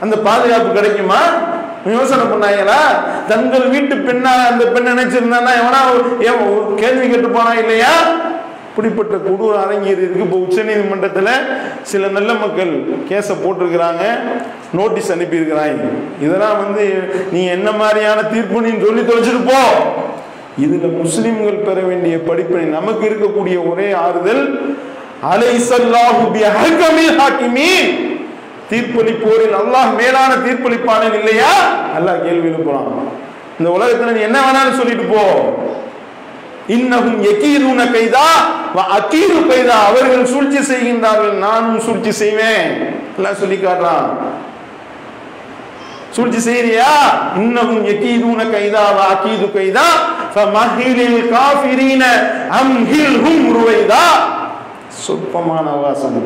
[0.00, 1.20] அந்த பாதுகாப்பு கிடைக்குமா?
[1.86, 2.78] யோசனை பண்ணாங்களா?
[3.28, 5.80] தங்கள் வீட்டு பெண்ணா அந்த பெண் நினைச்சிருந்தானா எவனா
[6.28, 6.40] ஏன்
[6.76, 7.92] கேள்வி கேட்டு போனா இல்லையா?
[8.74, 11.28] இப்படிப்பட்ட கொடூர அரங்கேறி இருக்கு இப்போ உச்ச நீதிமன்றத்தில்
[11.90, 12.72] சில நல்ல மக்கள்
[13.08, 14.04] கேஸை போட்டிருக்கிறாங்க
[14.78, 15.84] நோட்டீஸ் அனுப்பியிருக்கிறாங்க.
[16.24, 16.84] இதெல்லாம் வந்து
[17.34, 19.60] நீ என்ன மாதிரியான தீர்ப்பு நீ சொல்லி தொலைச்சிட்டு போ.
[20.64, 24.42] இதுல முஸ்லிம்கள் பெற வேண்டிய படிப்பினை நமக்கு இருக்கக்கூடிய ஒரே ஆறுதல்
[28.70, 31.52] தீர்ப்பளிப்போரில் அல்லாஹ் மேலான தீர்ப்பளிப்பானன் இல்லையா?
[31.96, 32.90] அல்லாஹ் கேள்வி எழுப்புறான்
[33.58, 35.22] இந்த உலகத்துல நீ என்ன வேணாலும் சொல்லிட்டு போ.
[36.68, 38.28] இன்னகும் எக்கீரூன கைதா
[38.74, 42.92] அக்கீரு கைதா அவர்கள் சூழ்ச்சி செய்கின்றார்கள் நானும் சூழ்ச்சி செய்வேன்.
[43.16, 44.08] எல்லாம் சொல்லி காட்டுறான்.
[46.10, 46.92] சூழ்ச்சி செய்யறியா?
[47.36, 49.86] இன்னகும் எக்கீரூன கைதா வா அகீது கைதா
[50.34, 52.04] ஃபமஹிலில் காஃபிரீன
[52.50, 54.06] அம்ஹில்ஹும் ருவைதா.
[54.88, 56.18] சொற்பமான அவாசம்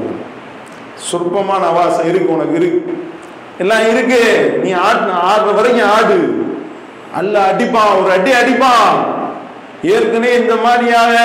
[0.95, 3.09] சொற்பமான அவாசம் இருக்கு உனக்கு இருக்கு.
[3.59, 4.51] எல்லாம் இருக்கு.
[4.63, 6.47] நீ ஆடு ஆடுற வரைக்கும் ஆடு.
[7.15, 9.17] அல்ல அடிப்பான் ஒரு அடி அடிப்பான்.
[9.83, 11.17] ஏற்கனவே இந்த மாதிரியாக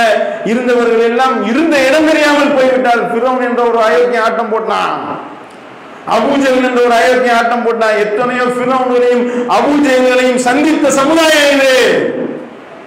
[0.45, 5.21] இருந்தவர்கள் எல்லாம் இருந்த இடம் தெரியாமல் போய்விட்டார் பிறவன் என்ற ஒரு அயோக்கிய ஆட்டம் போட்டான்.
[6.11, 7.99] அபூஜல் என்ற ஒரு அயோக்கிய ஆட்டம் போட்டான்.
[7.99, 11.77] எத்தனையோ பிறவன்களையும் அபூஜல்களையும் சந்தித்த சமுதாயம் இது.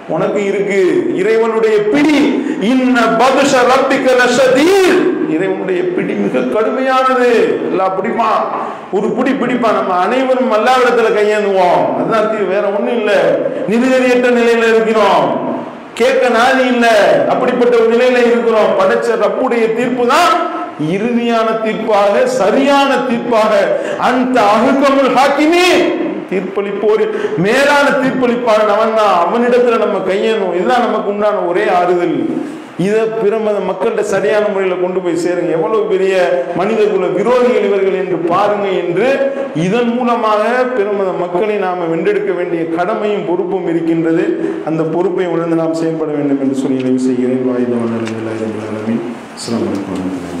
[0.07, 1.11] உனக்கு இருக்கு.
[1.15, 2.45] இறைவனுடைய பிடி.
[2.61, 5.29] இன்ன பதுஷ ரப்பிக்க லஷதீர்.
[5.29, 7.31] இறைவனுடைய பிடி மிக கடுமையானது.
[7.69, 8.47] எல்லாம் பிடிப்பான்.
[8.91, 9.73] ஒரு பிடி பிடிப்பான்.
[9.73, 11.95] நம்ம அனைவரும் அல்லாவிடத்துல கையேந்துவோம்.
[11.95, 13.15] அதுதான் வேற ஒண்ணும் இல்லை.
[13.69, 15.55] நிதிநிலையற்ற நிலையில இருக்கிறோம்.
[15.99, 16.95] கேட்க நாதி இல்லை
[17.33, 18.71] அப்படிப்பட்ட ஒரு நிலையில இருக்கிறோம்.
[18.79, 20.33] படைச்ச ரப்புடைய தீர்ப்பு தான்
[20.95, 23.53] இறுதியான தீர்ப்பாக சரியான தீர்ப்பாக.
[24.09, 25.69] அந்த அகுக்கமுல் ஹாக்கிமே
[26.31, 27.03] தீர்ப்பளிப்போர்
[27.45, 30.53] மேலான தீர்ப்பளிப்பாளன் அவன் தான் அவனிடத்துல நம்ம கையணும்.
[30.57, 32.17] இதுதான் நமக்கு உண்டான ஒரே ஆறுதல்.
[32.85, 33.35] இதை பிற
[33.69, 35.51] மக்கள்கிட்ட சரியான முறையில் கொண்டு போய் சேருங்க.
[35.57, 36.13] எவ்வளவு பெரிய
[36.59, 39.07] மனித குல விரோதிகள் இவர்கள் என்று பாருங்க என்று
[39.65, 40.43] இதன் மூலமாக
[40.77, 44.25] பிறமத மக்களை நாம் வென்றெடுக்க வேண்டிய கடமையும் பொறுப்பும் இருக்கின்றது.
[44.71, 47.45] அந்த பொறுப்பை உணர்ந்து நாம் செயல்பட வேண்டும் என்று சொல்லி நிறைவு செய்கிறேன்.
[47.49, 47.95] வாயுதவன்
[49.37, 50.36] அஸ்லாம் சிரமம்